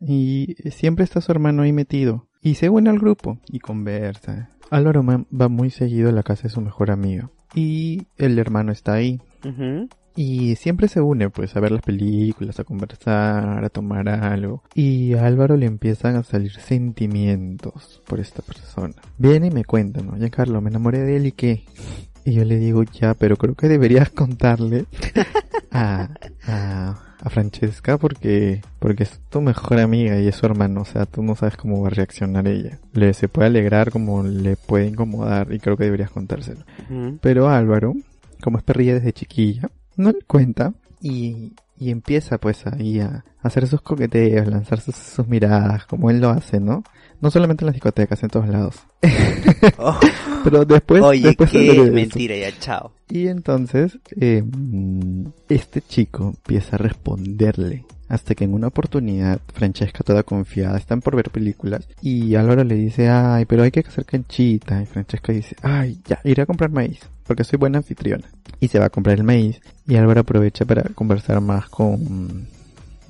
[0.00, 2.28] Y siempre está su hermano ahí metido.
[2.40, 4.50] Y se une al grupo y conversa.
[4.70, 7.30] Álvaro va muy seguido a la casa de su mejor amigo.
[7.54, 9.20] Y el hermano está ahí.
[10.20, 14.64] Y siempre se une, pues, a ver las películas, a conversar, a tomar algo.
[14.74, 18.96] Y a Álvaro le empiezan a salir sentimientos por esta persona.
[19.16, 20.16] Viene y me cuenta, ¿no?
[20.16, 21.62] Ya, Carlos, me enamoré de él y qué.
[22.24, 24.86] Y yo le digo, ya, pero creo que deberías contarle
[25.70, 26.08] a,
[26.48, 30.80] a, a Francesca porque, porque es tu mejor amiga y es su hermano.
[30.80, 32.80] O sea, tú no sabes cómo va a reaccionar ella.
[32.92, 36.64] Le se puede alegrar como le puede incomodar y creo que deberías contárselo.
[37.20, 37.94] Pero Álvaro,
[38.42, 43.66] como es perrilla desde chiquilla, no le cuenta y, y empieza pues ahí a hacer
[43.66, 46.82] sus coqueteos, lanzar sus, sus miradas, como él lo hace, ¿no?
[47.20, 48.76] No solamente en las discotecas, en todos lados.
[49.78, 49.98] Oh,
[50.44, 52.92] Pero después, oye, después qué de mentira, ya, chao.
[53.08, 57.84] Y entonces, eh, mm, este chico empieza a responderle.
[58.08, 62.74] Hasta que en una oportunidad, Francesca toda confiada, están por ver películas, y Álvaro le
[62.74, 64.80] dice, ay, pero hay que hacer canchita.
[64.80, 68.24] Y Francesca dice, ay, ya, iré a comprar maíz, porque soy buena anfitriona.
[68.60, 72.46] Y se va a comprar el maíz, y Álvaro aprovecha para conversar más con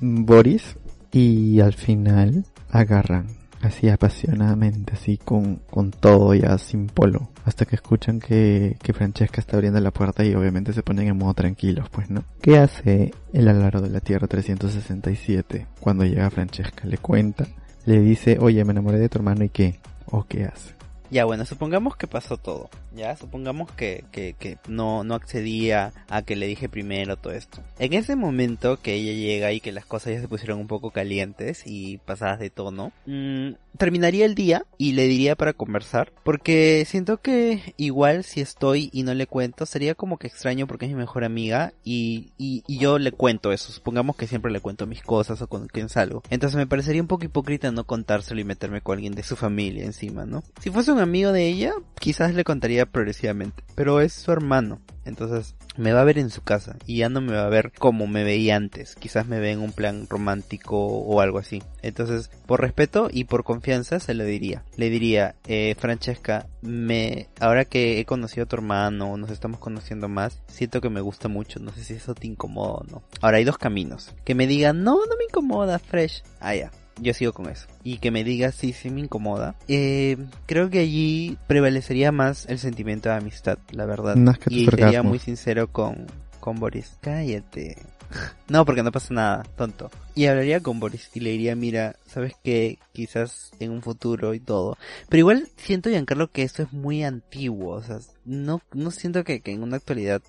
[0.01, 0.75] mm, Boris,
[1.11, 7.75] y al final agarran así apasionadamente, así con, con todo ya sin polo, hasta que
[7.75, 11.89] escuchan que, que Francesca está abriendo la puerta y obviamente se ponen en modo tranquilos,
[11.89, 12.23] pues, ¿no?
[12.41, 16.85] ¿Qué hace el Álvaro de la Tierra 367 cuando llega Francesca?
[16.85, 17.47] Le cuenta,
[17.85, 20.79] le dice, oye, me enamoré de tu hermano y qué, o qué hace.
[21.11, 22.69] Ya, bueno, supongamos que pasó todo.
[22.95, 27.61] Ya, supongamos que, que, que no, no accedía a que le dije primero todo esto.
[27.77, 30.91] En ese momento que ella llega y que las cosas ya se pusieron un poco
[30.91, 36.11] calientes y pasadas de tono, mm, terminaría el día y le diría para conversar.
[36.23, 40.85] Porque siento que igual si estoy y no le cuento, sería como que extraño porque
[40.85, 43.71] es mi mejor amiga y, y, y yo le cuento eso.
[43.71, 46.23] Supongamos que siempre le cuento mis cosas o con quien salgo.
[46.29, 49.85] Entonces me parecería un poco hipócrita no contárselo y meterme con alguien de su familia
[49.85, 50.43] encima, ¿no?
[50.61, 53.63] Si fuese un amigo de ella, quizás le contaría progresivamente.
[53.75, 54.79] Pero es su hermano.
[55.05, 57.71] Entonces me va a ver en su casa y ya no me va a ver
[57.71, 58.95] como me veía antes.
[58.95, 61.63] Quizás me ve en un plan romántico o algo así.
[61.81, 64.63] Entonces, por respeto y por confianza se lo diría.
[64.75, 70.09] Le diría, eh, Francesca, me, ahora que he conocido a tu hermano, nos estamos conociendo
[70.09, 71.59] más, siento que me gusta mucho.
[71.59, 73.03] No sé si eso te incomoda o no.
[73.21, 74.13] Ahora hay dos caminos.
[74.25, 76.23] Que me digan, no, no me incomoda, Fresh.
[76.39, 76.71] Ah, ya
[77.01, 77.67] yo sigo con eso.
[77.83, 79.55] Y que me diga si sí, me incomoda.
[79.67, 84.15] Eh, creo que allí prevalecería más el sentimiento de amistad, la verdad.
[84.49, 86.07] y sería muy sincero con,
[86.39, 86.97] con Boris.
[87.01, 87.77] Cállate.
[88.47, 89.91] No, porque no pasa nada, tonto.
[90.15, 94.39] Y hablaría con Boris y le diría, mira, sabes que quizás en un futuro y
[94.39, 94.77] todo.
[95.07, 97.75] Pero igual siento, Giancarlo, que esto es muy antiguo.
[97.75, 100.23] O sea, no, no siento que, que en una actualidad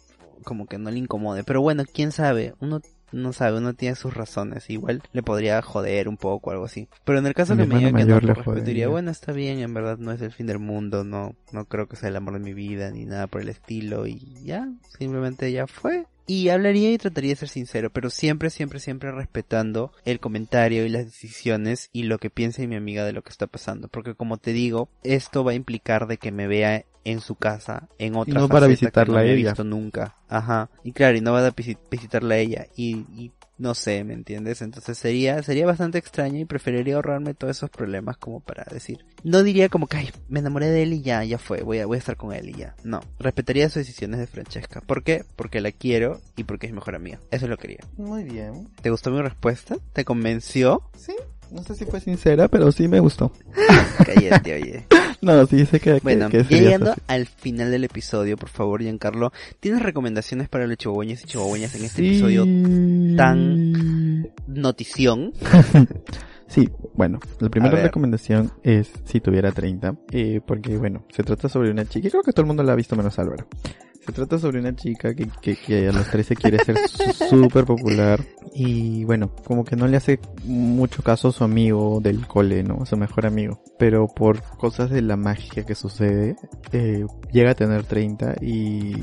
[0.45, 1.45] como que no le incomode.
[1.45, 2.55] Pero bueno, quién sabe.
[2.61, 2.81] Uno
[3.13, 4.69] no sabe, uno tiene sus razones.
[4.71, 6.89] Igual le podría joder un poco o algo así.
[7.05, 9.75] Pero en el caso que me diga que no, pues diría, bueno, está bien, en
[9.75, 12.41] verdad no es el fin del mundo, no, no creo que sea el amor de
[12.41, 16.07] mi vida ni nada por el estilo y ya, simplemente ya fue.
[16.31, 20.89] Y hablaría y trataría de ser sincero, pero siempre, siempre, siempre respetando el comentario y
[20.89, 23.89] las decisiones y lo que piensa mi amiga de lo que está pasando.
[23.89, 27.89] Porque como te digo, esto va a implicar de que me vea en su casa,
[27.99, 29.49] en otra y no para visitarla que no ella.
[29.49, 30.19] visto nunca.
[30.29, 30.71] Ajá.
[30.85, 31.55] Y claro, y no va a
[31.91, 32.69] visitarla a ella.
[32.77, 34.63] Y, y no sé, ¿me entiendes?
[34.63, 39.05] Entonces sería, sería bastante extraño y preferiría ahorrarme todos esos problemas como para decir.
[39.23, 41.87] No diría como que, ay, me enamoré de él y ya, ya fue, voy a,
[41.87, 42.75] voy a estar con él y ya.
[42.85, 44.81] No, respetaría sus decisiones de Francesca.
[44.81, 45.25] ¿Por qué?
[45.37, 47.21] Porque la quiero y porque es mejor amiga.
[47.31, 47.81] Eso lo quería.
[47.99, 48.69] Muy bien.
[48.81, 49.77] ¿Te gustó mi respuesta?
[49.93, 50.83] ¿Te convenció?
[50.97, 51.15] Sí.
[51.51, 53.33] No sé si fue sincera, pero sí me gustó.
[54.05, 54.87] Cállate, oye.
[55.23, 56.01] No, sí, sé que...
[56.03, 61.27] Bueno, llegando al final del episodio, por favor, Giancarlo, ¿tienes recomendaciones para los chihuahueñas y
[61.27, 62.45] chihuahueñas en este episodio
[63.17, 65.35] tan notición?
[66.51, 71.71] Sí, bueno, la primera recomendación es si tuviera 30, eh, porque bueno, se trata sobre
[71.71, 73.47] una chica, creo que todo el mundo la ha visto menos Álvaro.
[74.05, 76.77] Se trata sobre una chica que, que, que a los 13 quiere ser
[77.29, 78.21] súper popular
[78.55, 82.85] y bueno, como que no le hace mucho caso a su amigo del cole, ¿no?
[82.87, 83.63] Su mejor amigo.
[83.79, 86.37] Pero por cosas de la magia que sucede,
[86.73, 88.95] eh, llega a tener 30 y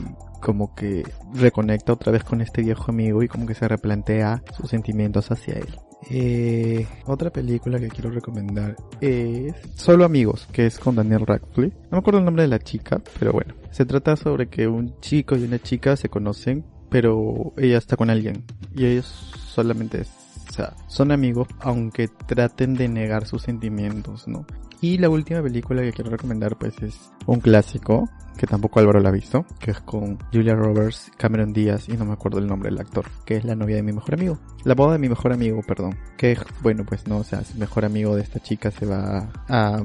[0.42, 4.70] como que reconecta otra vez con este viejo amigo y como que se replantea sus
[4.70, 5.80] sentimientos hacia él.
[6.10, 11.76] Eh, otra película que quiero recomendar es Solo Amigos, que es con Daniel Radcliffe.
[11.86, 13.56] No me acuerdo el nombre de la chica, pero bueno.
[13.72, 18.10] Se trata sobre que un chico y una chica se conocen, pero ella está con
[18.10, 18.44] alguien.
[18.76, 19.06] Y ellos
[19.48, 20.06] solamente
[20.50, 24.46] o sea, son amigos aunque traten de negar sus sentimientos, ¿no?
[24.82, 29.10] Y la última película que quiero recomendar pues es un clásico que tampoco Álvaro la
[29.10, 32.70] ha visto, que es con Julia Roberts, Cameron Díaz y no me acuerdo el nombre
[32.70, 34.38] del actor, que es la novia de mi mejor amigo.
[34.64, 35.98] La boda de mi mejor amigo, perdón.
[36.18, 39.82] Que bueno, pues no, o sea, su mejor amigo de esta chica se va a,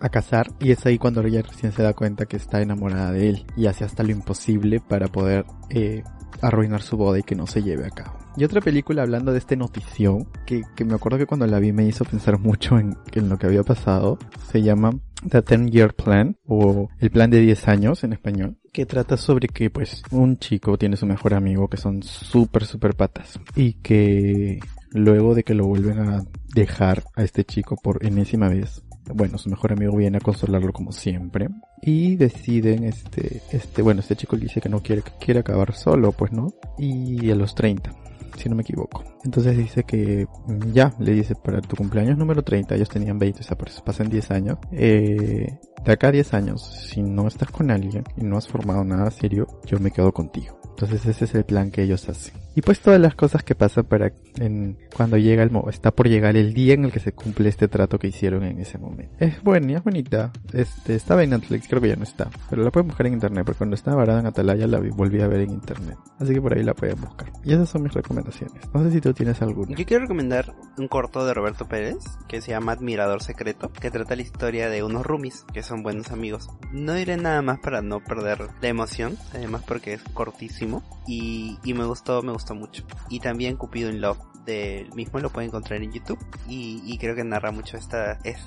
[0.00, 3.30] a casar y es ahí cuando ella recién se da cuenta que está enamorada de
[3.30, 6.02] él y hace hasta lo imposible para poder eh,
[6.42, 8.18] arruinar su boda y que no se lleve a cabo.
[8.36, 11.72] Y otra película hablando de este notición, que, que me acuerdo que cuando la vi
[11.72, 14.18] me hizo pensar mucho en, en lo que había pasado,
[14.50, 14.90] se llama
[15.28, 19.48] The Ten Year Plan, o el plan de 10 años en español, que trata sobre
[19.48, 24.60] que pues un chico tiene su mejor amigo que son súper súper patas y que
[24.92, 29.48] luego de que lo vuelven a dejar a este chico por enésima vez, bueno, su
[29.48, 31.48] mejor amigo viene a consolarlo como siempre
[31.82, 35.74] y deciden este este bueno, este chico le dice que no quiere que quiere acabar
[35.74, 37.92] solo, pues no, y a los 30
[38.36, 39.04] si no me equivoco.
[39.24, 43.40] Entonces dice que mm, ya, le dice para tu cumpleaños número 30, ellos tenían 20,
[43.40, 44.58] o sea, por eso pasan 10 años.
[44.72, 48.84] Eh, de acá a 10 años, si no estás con alguien y no has formado
[48.84, 50.58] nada serio, yo me quedo contigo.
[50.70, 52.43] Entonces ese es el plan que ellos hacen.
[52.54, 56.36] Y pues todas las cosas que pasan para en, cuando llega el está por llegar
[56.36, 59.14] el día en el que se cumple este trato que hicieron en ese momento.
[59.18, 60.32] Es buena, es bonita.
[60.52, 62.28] Este, estaba en Netflix, creo que ya no está.
[62.50, 65.28] Pero la pueden buscar en internet, porque cuando estaba varada en Atalaya la volví a
[65.28, 65.96] ver en internet.
[66.18, 67.32] Así que por ahí la pueden buscar.
[67.44, 68.62] Y esas son mis recomendaciones.
[68.72, 69.76] No sé si tú tienes alguna.
[69.76, 71.98] Yo quiero recomendar un corto de Roberto Pérez,
[72.28, 76.10] que se llama Admirador Secreto, que trata la historia de unos roomies, que son buenos
[76.10, 76.48] amigos.
[76.72, 80.82] No diré nada más para no perder la emoción, además porque es cortísimo.
[81.06, 82.84] Y, y me gustó, me gustó mucho.
[83.08, 86.18] Y también Cupido in Love del mismo lo pueden encontrar en YouTube.
[86.48, 88.38] Y, creo que narra mucho esta es,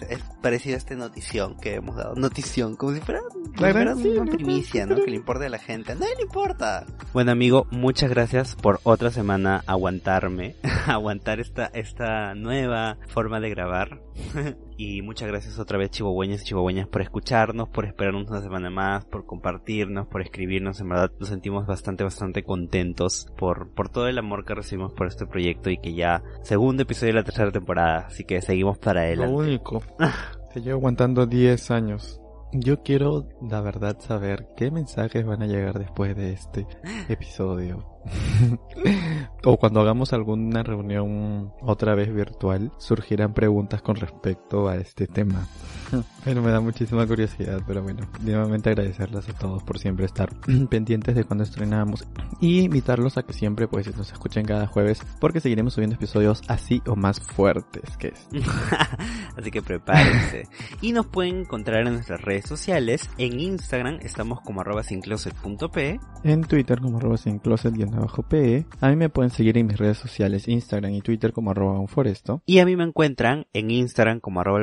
[0.41, 2.15] parecido a esta notición que hemos dado.
[2.15, 3.21] Notición como si fuera,
[3.59, 5.95] una primicia no que le importe a la gente.
[5.95, 6.85] No le importa.
[7.13, 10.55] Bueno amigo muchas gracias por otra semana aguantarme
[10.87, 14.01] aguantar esta esta nueva forma de grabar
[14.80, 19.05] Y muchas gracias otra vez chihuahueñas y chihuahueñas por escucharnos, por esperarnos una semana más,
[19.05, 20.80] por compartirnos, por escribirnos.
[20.80, 25.07] En verdad nos sentimos bastante, bastante contentos por, por todo el amor que recibimos por
[25.07, 28.05] este proyecto y que ya segundo episodio de la tercera temporada.
[28.05, 29.19] Así que seguimos para él.
[29.19, 29.82] Lo único.
[30.53, 32.21] Se lleva aguantando 10 años.
[32.53, 36.65] Yo quiero, la verdad, saber qué mensajes van a llegar después de este
[37.09, 37.85] episodio.
[39.43, 45.47] o cuando hagamos alguna reunión otra vez virtual, surgirán preguntas con respecto a este tema.
[46.23, 50.29] Pero me da muchísima curiosidad, pero bueno, nuevamente agradecerles a todos por siempre estar
[50.69, 52.05] pendientes de cuando estrenamos
[52.41, 56.81] y invitarlos a que siempre pues nos escuchen cada jueves porque seguiremos subiendo episodios así
[56.85, 58.27] o más fuertes que es.
[59.38, 60.47] así que prepárense.
[60.81, 63.09] y nos pueden encontrar en nuestras redes sociales.
[63.17, 65.99] En Instagram estamos como arroba sincloset.p.
[66.23, 68.65] En Twitter como arroba sincloset-pe.
[68.81, 72.41] A mí me pueden seguir en mis redes sociales Instagram y Twitter como arroba unforesto.
[72.45, 74.57] Y a mí me encuentran en Instagram como arroba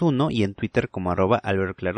[0.00, 1.40] 1 y en Twitter como arroba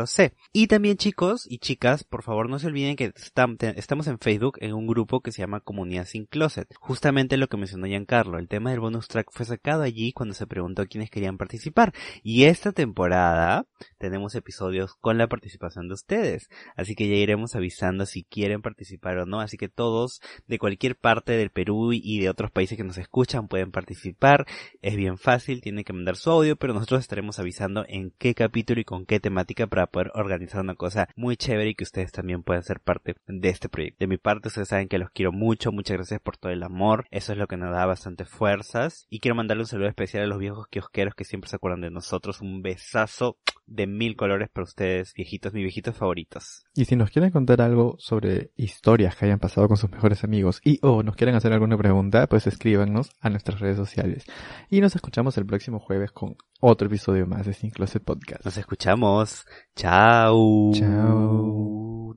[0.05, 0.33] C.
[0.53, 4.73] Y también chicos y chicas, por favor no se olviden que estamos en Facebook en
[4.73, 6.67] un grupo que se llama Comunidad Sin Closet.
[6.79, 10.45] Justamente lo que mencionó Giancarlo, el tema del bonus track fue sacado allí cuando se
[10.45, 11.91] preguntó quiénes querían participar.
[12.23, 13.65] Y esta temporada
[13.97, 16.47] tenemos episodios con la participación de ustedes.
[16.75, 19.41] Así que ya iremos avisando si quieren participar o no.
[19.41, 23.47] Así que todos de cualquier parte del Perú y de otros países que nos escuchan
[23.47, 24.45] pueden participar.
[24.83, 28.50] Es bien fácil, tienen que mandar su audio, pero nosotros estaremos avisando en qué capítulo
[28.53, 32.43] y con qué temática para poder organizar una cosa muy chévere y que ustedes también
[32.43, 33.97] puedan ser parte de este proyecto.
[33.99, 37.05] De mi parte, ustedes saben que los quiero mucho, muchas gracias por todo el amor,
[37.11, 39.07] eso es lo que nos da bastante fuerzas.
[39.09, 41.91] Y quiero mandarle un saludo especial a los viejos kiosqueros que siempre se acuerdan de
[41.91, 43.37] nosotros, un besazo
[43.71, 46.63] de mil colores para ustedes, viejitos, mis viejitos favoritos.
[46.75, 50.61] Y si nos quieren contar algo sobre historias que hayan pasado con sus mejores amigos
[50.63, 54.25] y o nos quieren hacer alguna pregunta, pues escríbanos a nuestras redes sociales.
[54.69, 58.45] Y nos escuchamos el próximo jueves con otro episodio más de Sin Closet Podcast.
[58.45, 59.45] Nos escuchamos.
[59.75, 60.71] Chao.
[60.73, 62.15] Chao.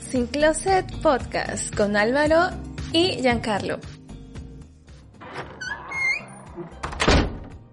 [0.00, 2.50] Sin Closet Podcast con Álvaro
[2.92, 3.78] y Giancarlo.